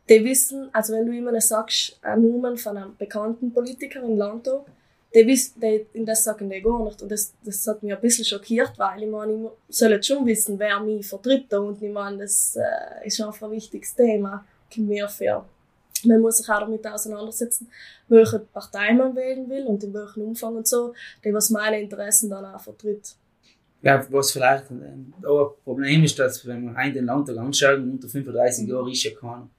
die 0.07 0.23
wissen, 0.23 0.69
also 0.71 0.93
wenn 0.93 1.05
du 1.05 1.11
jemandem 1.11 1.41
sagst, 1.41 1.99
einen 2.01 2.31
Namen 2.31 2.57
von 2.57 2.77
einem 2.77 2.95
bekannten 2.95 3.51
Politiker 3.51 4.01
im 4.01 4.15
Landtag, 4.15 4.61
die 5.13 5.27
wissen, 5.27 5.59
die, 5.59 5.85
in 5.91 6.05
das 6.05 6.23
sagen 6.23 6.49
die 6.49 6.61
gar 6.61 6.83
nicht. 6.85 7.01
Und 7.01 7.11
das, 7.11 7.33
das 7.43 7.67
hat 7.67 7.83
mich 7.83 7.93
ein 7.93 7.99
bisschen 7.99 8.23
schockiert, 8.23 8.73
weil 8.77 9.03
ich 9.03 9.09
meine, 9.09 9.51
ich 9.67 9.75
soll 9.75 9.91
jetzt 9.91 10.07
schon 10.07 10.25
wissen, 10.25 10.57
wer 10.57 10.79
mich 10.79 11.05
vertritt. 11.05 11.53
Und 11.53 11.81
ich 11.81 11.91
meine, 11.91 12.19
das 12.19 12.55
äh, 12.55 13.05
ist 13.05 13.19
einfach 13.19 13.47
ein 13.47 13.51
wichtiges 13.51 13.93
Thema, 13.93 14.45
mir 14.77 15.09
für. 15.09 15.43
Man 16.05 16.21
muss 16.21 16.37
sich 16.37 16.49
auch 16.49 16.59
damit 16.59 16.85
auseinandersetzen, 16.87 17.69
welche 18.07 18.39
Partei 18.39 18.93
man 18.93 19.15
wählen 19.15 19.49
will 19.49 19.65
und 19.65 19.83
in 19.83 19.93
welchem 19.93 20.23
Umfang 20.23 20.55
und 20.55 20.67
so, 20.67 20.93
die 21.25 21.33
was 21.33 21.49
meine 21.49 21.81
Interessen 21.81 22.29
dann 22.29 22.45
auch 22.45 22.61
vertritt. 22.61 23.15
Glaube, 23.81 24.07
was 24.09 24.31
vielleicht 24.31 24.65
ähm, 24.71 25.13
auch 25.25 25.51
ein 25.51 25.63
Problem 25.63 26.03
ist, 26.03 26.17
dass 26.17 26.45
wenn 26.47 26.63
wir 26.63 26.75
einen 26.75 26.93
den 26.93 27.05
Landtag 27.05 27.37
anschauen, 27.37 27.91
unter 27.91 28.07
35 28.07 28.67
Jahren 28.67 28.91
ist 28.91 29.03
ja 29.03 29.11
keiner. 29.11 29.49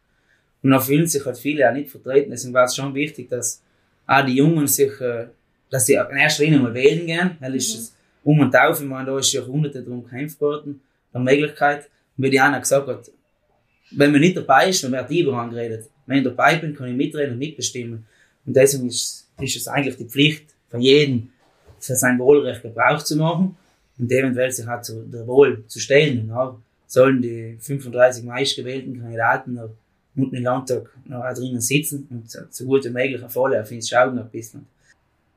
Und 0.63 0.71
da 0.71 0.81
fühlen 0.81 1.07
sich 1.07 1.25
halt 1.25 1.39
viele 1.39 1.69
auch 1.69 1.73
nicht 1.73 1.91
vertreten. 1.91 2.31
Deswegen 2.31 2.53
war 2.53 2.65
es 2.65 2.75
schon 2.75 2.95
wichtig, 2.95 3.29
dass 3.29 3.63
auch 4.07 4.25
die 4.27 4.35
Jungen 4.35 4.67
sich, 4.67 5.01
äh, 5.01 5.27
dass 5.71 5.87
sie 5.87 5.95
in 5.95 6.17
erster 6.17 6.43
Linie 6.43 6.59
mal 6.59 6.75
wählen 6.75 7.07
gehen, 7.07 7.37
weil 7.41 7.55
ist 7.55 7.75
Mhm. 7.75 7.81
es 7.81 7.95
um 8.25 8.41
und 8.41 8.57
auf, 8.57 8.81
ich 8.81 8.87
meine, 8.87 9.07
da 9.07 9.19
ist 9.19 9.33
Jahrhunderte 9.33 9.83
darum 9.83 10.03
gekämpft 10.03 10.41
worden, 10.41 10.81
der 11.15 11.21
Möglichkeit. 11.21 11.89
Und 12.17 12.25
wie 12.25 12.31
die 12.31 12.41
Anna 12.41 12.59
gesagt 12.59 12.89
hat, 12.89 13.11
wenn 13.93 14.11
man 14.11 14.21
nicht 14.21 14.37
dabei 14.37 14.69
ist, 14.69 14.83
dann 14.83 14.93
wird 14.93 15.09
lieber 15.09 15.35
angeredet. 15.35 15.89
Wenn 16.07 16.19
ich 16.19 16.25
dabei 16.25 16.57
bin, 16.57 16.75
kann 16.75 16.89
ich 16.89 16.97
mitreden 16.97 17.35
und 17.35 17.39
mitbestimmen. 17.39 18.05
Und 18.45 18.57
deswegen 18.57 18.89
ist, 18.89 19.29
ist 19.41 19.57
es 19.57 19.69
eigentlich 19.69 19.97
die 19.97 20.05
Pflicht 20.05 20.47
von 20.69 20.81
jedem, 20.81 21.31
für 21.79 21.95
sein 21.95 22.19
Wohlrecht 22.19 22.63
Gebrauch 22.63 23.03
zu 23.03 23.17
machen 23.17 23.57
und 23.99 24.11
eventuell 24.11 24.51
sich 24.51 24.67
auch 24.69 24.83
zu 24.83 25.03
der 25.03 25.27
Wohl 25.27 25.65
zu 25.67 25.79
stellen. 25.81 26.23
Und 26.23 26.33
auch 26.33 26.59
sollen 26.87 27.21
die 27.21 27.57
35 27.61 28.25
meistgewählten 28.25 29.01
Kandidaten 29.01 29.55
noch 29.55 29.71
unten 30.17 30.37
im 30.37 30.43
Landtag 30.43 30.91
noch 31.05 31.25
auch 31.25 31.35
drinnen 31.35 31.61
sitzen 31.61 32.07
und 32.11 32.31
so, 32.31 32.41
so 32.51 32.65
gut 32.65 32.85
wie 32.85 32.91
möglich 32.91 33.23
auf 33.23 33.37
alle 33.37 33.61
auf 33.61 33.71
uns 33.71 33.89
schauen 33.89 34.19
ein 34.19 34.29
bisschen. 34.31 34.67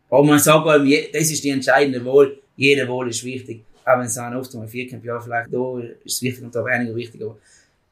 Aber 0.10 0.24
man 0.24 0.40
sagt 0.40 0.66
das 0.68 1.32
ist 1.32 1.44
die 1.44 1.50
entscheidende 1.50 2.04
Wohl, 2.04 2.40
jede 2.56 2.88
Wohl 2.88 3.10
ist 3.10 3.24
wichtig. 3.24 3.64
Auch 3.86 3.98
wenn 3.98 4.06
es 4.06 4.16
dann 4.16 4.36
oft 4.36 4.54
mal 4.54 4.68
vier 4.68 4.88
Jahre 4.88 5.22
vielleicht 5.22 5.54
da 5.54 5.80
ist 5.80 6.16
es 6.16 6.22
wichtig 6.22 6.44
und 6.44 6.54
da 6.54 6.64
weniger 6.66 6.96
wichtig. 6.96 7.22
Aber 7.22 7.38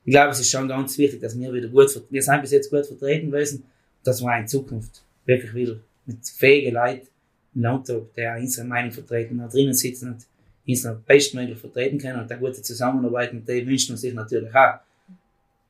ich 0.05 0.11
glaube, 0.11 0.31
es 0.31 0.39
ist 0.39 0.49
schon 0.49 0.67
ganz 0.67 0.97
wichtig, 0.97 1.21
dass 1.21 1.37
wir 1.37 1.53
wieder 1.53 1.67
gut, 1.67 1.89
wir 2.09 2.21
sind 2.21 2.41
bis 2.41 2.51
jetzt 2.51 2.69
gut 2.69 2.85
vertreten 2.85 3.31
gewesen, 3.31 3.63
dass 4.03 4.21
wir 4.21 4.37
in 4.37 4.47
Zukunft 4.47 5.03
wirklich 5.25 5.53
wieder 5.53 5.77
mit 6.05 6.27
fähigen 6.27 6.73
Leuten 6.73 7.07
im 7.55 7.61
Landtag, 7.61 8.13
der 8.15 8.37
unsere 8.37 8.67
Meinung 8.67 8.91
vertreten, 8.91 9.37
noch 9.37 9.49
drinnen 9.49 9.73
sitzen 9.73 10.13
und 10.13 10.25
uns 10.69 10.87
bestmöglich 11.05 11.57
vertreten 11.57 11.97
können 11.97 12.19
und 12.19 12.31
eine 12.31 12.39
gute 12.39 12.61
Zusammenarbeit 12.61 13.33
mit 13.33 13.47
denen 13.47 13.67
wünschen 13.67 13.93
wir 13.93 13.97
sich 13.97 14.13
natürlich 14.13 14.53
auch. 14.53 14.79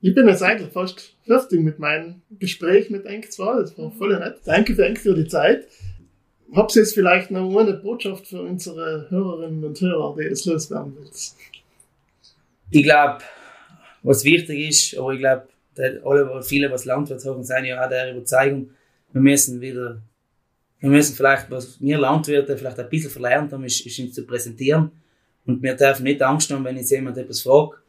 Ich 0.01 0.15
bin 0.15 0.27
jetzt 0.27 0.43
eigentlich 0.43 0.71
fast 0.71 1.15
fertig 1.25 1.59
mit 1.59 1.77
meinem 1.77 2.21
Gespräch 2.39 2.89
mit 2.89 3.05
Enk 3.05 3.31
2. 3.31 3.62
Das 3.62 3.77
war 3.77 3.91
voll 3.91 4.17
nett. 4.17 4.38
Danke 4.45 4.73
für 4.73 4.85
Enk 4.85 4.97
für 4.97 5.13
die 5.13 5.27
Zeit. 5.27 5.67
Habt 6.53 6.75
ihr 6.75 6.81
jetzt 6.81 6.93
vielleicht 6.93 7.31
noch 7.31 7.55
eine 7.57 7.73
Botschaft 7.73 8.27
für 8.27 8.41
unsere 8.41 9.07
Hörerinnen 9.09 9.63
und 9.63 9.79
Hörer, 9.79 10.15
die 10.17 10.25
es 10.25 10.45
loswerden 10.45 10.95
willst? 10.97 11.35
Ich 12.71 12.83
glaube, 12.83 13.19
was 14.01 14.23
wichtig 14.23 14.69
ist, 14.69 14.97
aber 14.97 15.13
ich 15.13 15.19
glaube, 15.19 15.47
alle, 16.05 16.41
viele, 16.43 16.71
was 16.71 16.85
Landwirte 16.85 17.29
haben, 17.29 17.43
sind 17.43 17.65
ja 17.65 17.83
auch 17.83 17.89
der 17.89 18.12
Überzeugung, 18.12 18.69
wir 19.12 19.21
müssen 19.21 19.59
wieder, 19.62 20.01
wir 20.79 20.89
müssen 20.89 21.15
vielleicht, 21.15 21.49
was 21.51 21.79
wir 21.81 21.97
Landwirte 21.97 22.57
vielleicht 22.57 22.79
ein 22.79 22.89
bisschen 22.89 23.09
verlernt 23.11 23.51
haben, 23.51 23.63
ist, 23.65 23.85
ist 23.85 23.99
uns 23.99 24.13
zu 24.13 24.25
präsentieren. 24.25 24.91
Und 25.45 25.61
wir 25.63 25.75
dürfen 25.75 26.03
nicht 26.03 26.21
Angst 26.21 26.51
haben, 26.51 26.63
wenn 26.63 26.77
jetzt 26.77 26.91
jemand 26.91 27.17
etwas 27.17 27.41
fragt, 27.41 27.79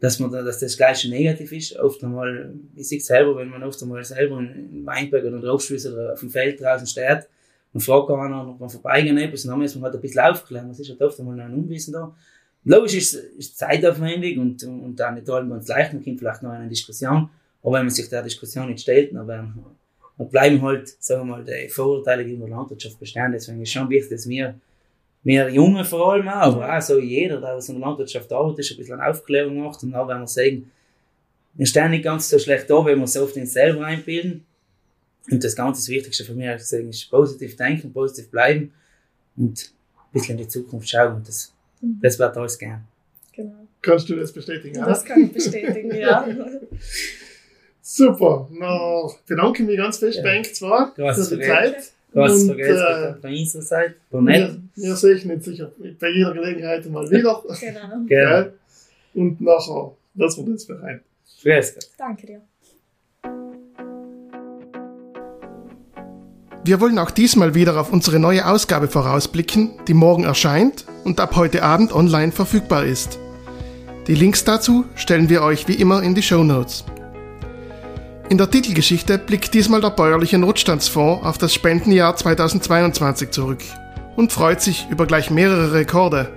dass 0.00 0.18
man, 0.20 0.30
da- 0.30 0.42
dass 0.42 0.58
das 0.60 0.76
gleich 0.76 1.00
schon 1.00 1.10
negativ 1.10 1.50
ist. 1.52 1.76
Oft 1.78 2.04
einmal, 2.04 2.52
ich 2.74 2.86
sehe 2.88 3.00
selber, 3.00 3.36
wenn 3.36 3.48
man 3.48 3.62
oft 3.62 3.82
einmal 3.82 4.04
selber 4.04 4.38
in 4.38 4.84
Weinberg 4.84 5.24
oder 5.24 5.36
in 5.36 5.40
der 5.42 5.52
Obstwiese 5.54 5.92
oder 5.92 6.12
auf 6.12 6.20
dem 6.20 6.30
Feld 6.30 6.60
draußen 6.60 6.86
steht 6.86 7.26
und 7.72 7.80
fragt 7.80 8.10
einer, 8.10 8.48
ob 8.48 8.60
man 8.60 8.68
vorbeigehen 8.68 9.16
etwas, 9.18 9.44
und 9.44 9.50
dann 9.50 9.58
muss 9.60 9.74
man 9.74 9.84
halt 9.84 9.94
ein 9.94 10.00
bisschen 10.00 10.20
aufklären. 10.20 10.68
Das 10.68 10.78
ist 10.80 10.90
halt 10.90 11.00
oft 11.02 11.18
einmal 11.18 11.36
noch 11.36 11.44
ein 11.44 11.54
Unwissen 11.54 11.94
da. 11.94 12.14
Logisch 12.64 12.94
ist, 12.94 13.14
ist 13.14 13.56
zeitaufwendig 13.56 14.38
und, 14.38 14.62
und 14.64 14.96
dann 14.96 15.14
nicht 15.14 15.30
allem 15.30 15.48
ganz 15.50 15.68
leicht, 15.68 15.92
man 15.94 16.04
kommt 16.04 16.18
vielleicht 16.18 16.42
noch 16.42 16.50
in 16.50 16.56
eine 16.56 16.68
Diskussion. 16.68 17.30
Aber 17.62 17.72
wenn 17.74 17.86
man 17.86 17.90
sich 17.90 18.08
der 18.08 18.22
Diskussion 18.22 18.68
nicht 18.68 18.80
stellt, 18.80 19.14
dann 19.14 19.26
werden, 19.26 19.64
dann 20.18 20.28
bleiben 20.28 20.62
halt, 20.62 20.88
sagen 21.02 21.22
wir 21.28 21.36
mal, 21.36 21.44
die 21.44 21.68
Vorurteile 21.68 22.24
gegenüber 22.24 22.48
der 22.48 22.56
Landwirtschaft 22.56 22.98
bestehen. 22.98 23.32
Deswegen 23.32 23.60
ist 23.62 23.72
schon 23.72 23.88
wichtig, 23.90 24.10
dass 24.10 24.28
wir, 24.28 24.54
wir 25.24 25.48
Junge 25.50 25.84
vor 25.84 26.12
allem 26.12 26.28
auch, 26.28 26.56
aber 26.56 26.76
auch 26.76 26.82
so 26.82 26.98
jeder, 26.98 27.40
der 27.40 27.54
aus 27.54 27.66
der 27.66 27.76
Landwirtschaft 27.76 28.32
arbeitet, 28.32 28.70
ein 28.70 28.76
bisschen 28.78 29.00
Aufklärung 29.00 29.58
macht 29.62 29.82
und 29.82 29.92
dann 29.92 30.08
werden 30.08 30.22
wir 30.22 30.26
sagen, 30.28 30.70
wir 31.54 31.66
stehen 31.66 31.90
nicht 31.90 32.04
ganz 32.04 32.28
so 32.28 32.38
schlecht 32.38 32.68
da, 32.68 32.84
wenn 32.84 32.98
wir 32.98 33.06
so 33.06 33.22
oft 33.22 33.36
in 33.36 33.42
uns 33.42 33.52
selber 33.52 33.84
einbilden. 33.84 34.44
Und 35.30 35.42
das 35.42 35.56
Ganze, 35.56 35.80
das 35.80 35.88
Wichtigste 35.88 36.24
für 36.24 36.34
mich 36.34 36.46
ist 36.48 37.10
positiv 37.10 37.56
denken, 37.56 37.92
positiv 37.92 38.30
bleiben 38.30 38.72
und 39.36 39.72
ein 39.96 40.12
bisschen 40.12 40.38
in 40.38 40.44
die 40.44 40.48
Zukunft 40.48 40.88
schauen. 40.88 41.16
Und 41.16 41.28
das, 41.28 41.52
Mhm. 41.80 41.98
das 42.02 42.18
wird 42.18 42.36
alles 42.36 42.58
gern. 42.58 42.84
Genau. 43.34 43.66
Kannst 43.82 44.08
du 44.08 44.16
das 44.16 44.32
bestätigen? 44.32 44.74
Das 44.80 45.04
kann 45.04 45.24
ich 45.24 45.32
bestätigen, 45.32 45.94
ja. 45.94 46.26
Super. 47.88 48.48
Na, 48.50 49.08
bedanke 49.28 49.62
mich 49.62 49.76
ganz 49.76 49.98
fest 49.98 50.16
Ja. 50.16 50.24
bei 50.24 50.40
euch 50.40 50.52
zwar 50.56 50.92
Gracias, 50.96 51.28
für 51.28 51.36
die. 51.36 51.44
Zeit. 51.44 51.92
Was 52.12 52.32
Und, 52.32 52.46
vergesst 52.46 52.80
äh, 52.80 53.08
äh, 53.10 53.14
von 53.20 53.30
unserer 53.30 53.62
Seite? 53.62 53.94
Bonett. 54.10 54.58
Wir, 54.74 54.84
wir 54.88 54.96
sehen 54.96 55.30
uns 55.30 55.44
sicher 55.44 55.70
bei 56.00 56.08
jeder 56.10 56.34
Gelegenheit 56.34 56.84
mal 56.90 57.08
wieder. 57.08 57.42
genau. 57.60 58.06
Gerne. 58.06 58.06
Gell? 58.08 58.52
Und 59.14 59.40
nachher 59.40 59.92
lassen 60.16 60.46
wir 60.46 60.52
das 60.54 60.64
bereit. 60.66 61.00
Gott. 61.44 61.88
Danke 61.96 62.26
dir. 62.26 62.40
Wir 66.64 66.80
wollen 66.80 66.98
auch 66.98 67.12
diesmal 67.12 67.54
wieder 67.54 67.80
auf 67.80 67.92
unsere 67.92 68.18
neue 68.18 68.48
Ausgabe 68.48 68.88
vorausblicken, 68.88 69.78
die 69.86 69.94
morgen 69.94 70.24
erscheint 70.24 70.86
und 71.04 71.20
ab 71.20 71.36
heute 71.36 71.62
Abend 71.62 71.92
online 71.94 72.32
verfügbar 72.32 72.84
ist. 72.84 73.20
Die 74.08 74.16
Links 74.16 74.42
dazu 74.42 74.84
stellen 74.96 75.28
wir 75.28 75.42
euch 75.42 75.68
wie 75.68 75.74
immer 75.74 76.02
in 76.02 76.16
die 76.16 76.22
Show 76.22 76.42
Notes. 76.42 76.84
In 78.28 78.38
der 78.38 78.50
Titelgeschichte 78.50 79.18
blickt 79.18 79.54
diesmal 79.54 79.80
der 79.80 79.90
bäuerliche 79.90 80.36
Notstandsfonds 80.36 81.24
auf 81.24 81.38
das 81.38 81.54
Spendenjahr 81.54 82.16
2022 82.16 83.30
zurück 83.30 83.62
und 84.16 84.32
freut 84.32 84.60
sich 84.60 84.88
über 84.90 85.06
gleich 85.06 85.30
mehrere 85.30 85.72
Rekorde. 85.72 86.32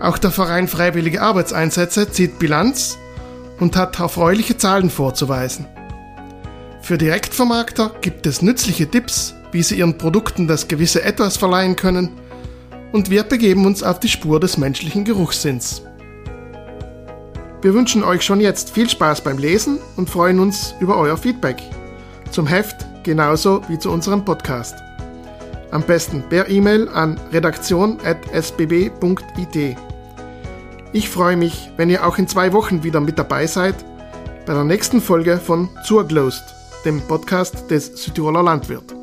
Auch 0.00 0.18
der 0.18 0.30
Verein 0.30 0.68
Freiwillige 0.68 1.22
Arbeitseinsätze 1.22 2.10
zieht 2.10 2.38
Bilanz 2.38 2.98
und 3.58 3.74
hat 3.74 4.00
erfreuliche 4.00 4.58
Zahlen 4.58 4.90
vorzuweisen. 4.90 5.66
Für 6.82 6.98
Direktvermarkter 6.98 7.92
gibt 8.02 8.26
es 8.26 8.42
nützliche 8.42 8.86
Tipps, 8.86 9.34
wie 9.50 9.62
sie 9.62 9.76
ihren 9.76 9.96
Produkten 9.96 10.46
das 10.46 10.68
gewisse 10.68 11.02
Etwas 11.02 11.38
verleihen 11.38 11.76
können 11.76 12.10
und 12.92 13.08
wir 13.08 13.22
begeben 13.22 13.64
uns 13.64 13.82
auf 13.82 13.98
die 13.98 14.08
Spur 14.08 14.40
des 14.40 14.58
menschlichen 14.58 15.04
Geruchssinns. 15.04 15.82
Wir 17.62 17.72
wünschen 17.74 18.02
euch 18.02 18.22
schon 18.22 18.40
jetzt 18.40 18.70
viel 18.70 18.90
Spaß 18.90 19.22
beim 19.22 19.38
Lesen 19.38 19.78
und 19.96 20.10
freuen 20.10 20.40
uns 20.40 20.74
über 20.80 20.96
euer 20.96 21.16
Feedback. 21.16 21.62
Zum 22.32 22.48
Heft 22.48 22.74
genauso 23.04 23.62
wie 23.68 23.78
zu 23.78 23.92
unserem 23.92 24.24
Podcast. 24.24 24.74
Am 25.70 25.84
besten 25.84 26.24
per 26.28 26.48
E-Mail 26.48 26.88
an 26.88 27.20
redaktion.sbb.it. 27.32 29.76
Ich 30.92 31.08
freue 31.08 31.36
mich, 31.36 31.70
wenn 31.76 31.88
ihr 31.88 32.04
auch 32.04 32.18
in 32.18 32.26
zwei 32.26 32.52
Wochen 32.52 32.82
wieder 32.82 32.98
mit 33.00 33.16
dabei 33.16 33.46
seid 33.46 33.76
bei 34.44 34.54
der 34.54 34.64
nächsten 34.64 35.00
Folge 35.00 35.38
von 35.38 35.68
Zurglost, 35.84 36.42
dem 36.84 37.00
Podcast 37.02 37.70
des 37.70 38.02
Südtiroler 38.02 38.42
Landwirt. 38.42 39.01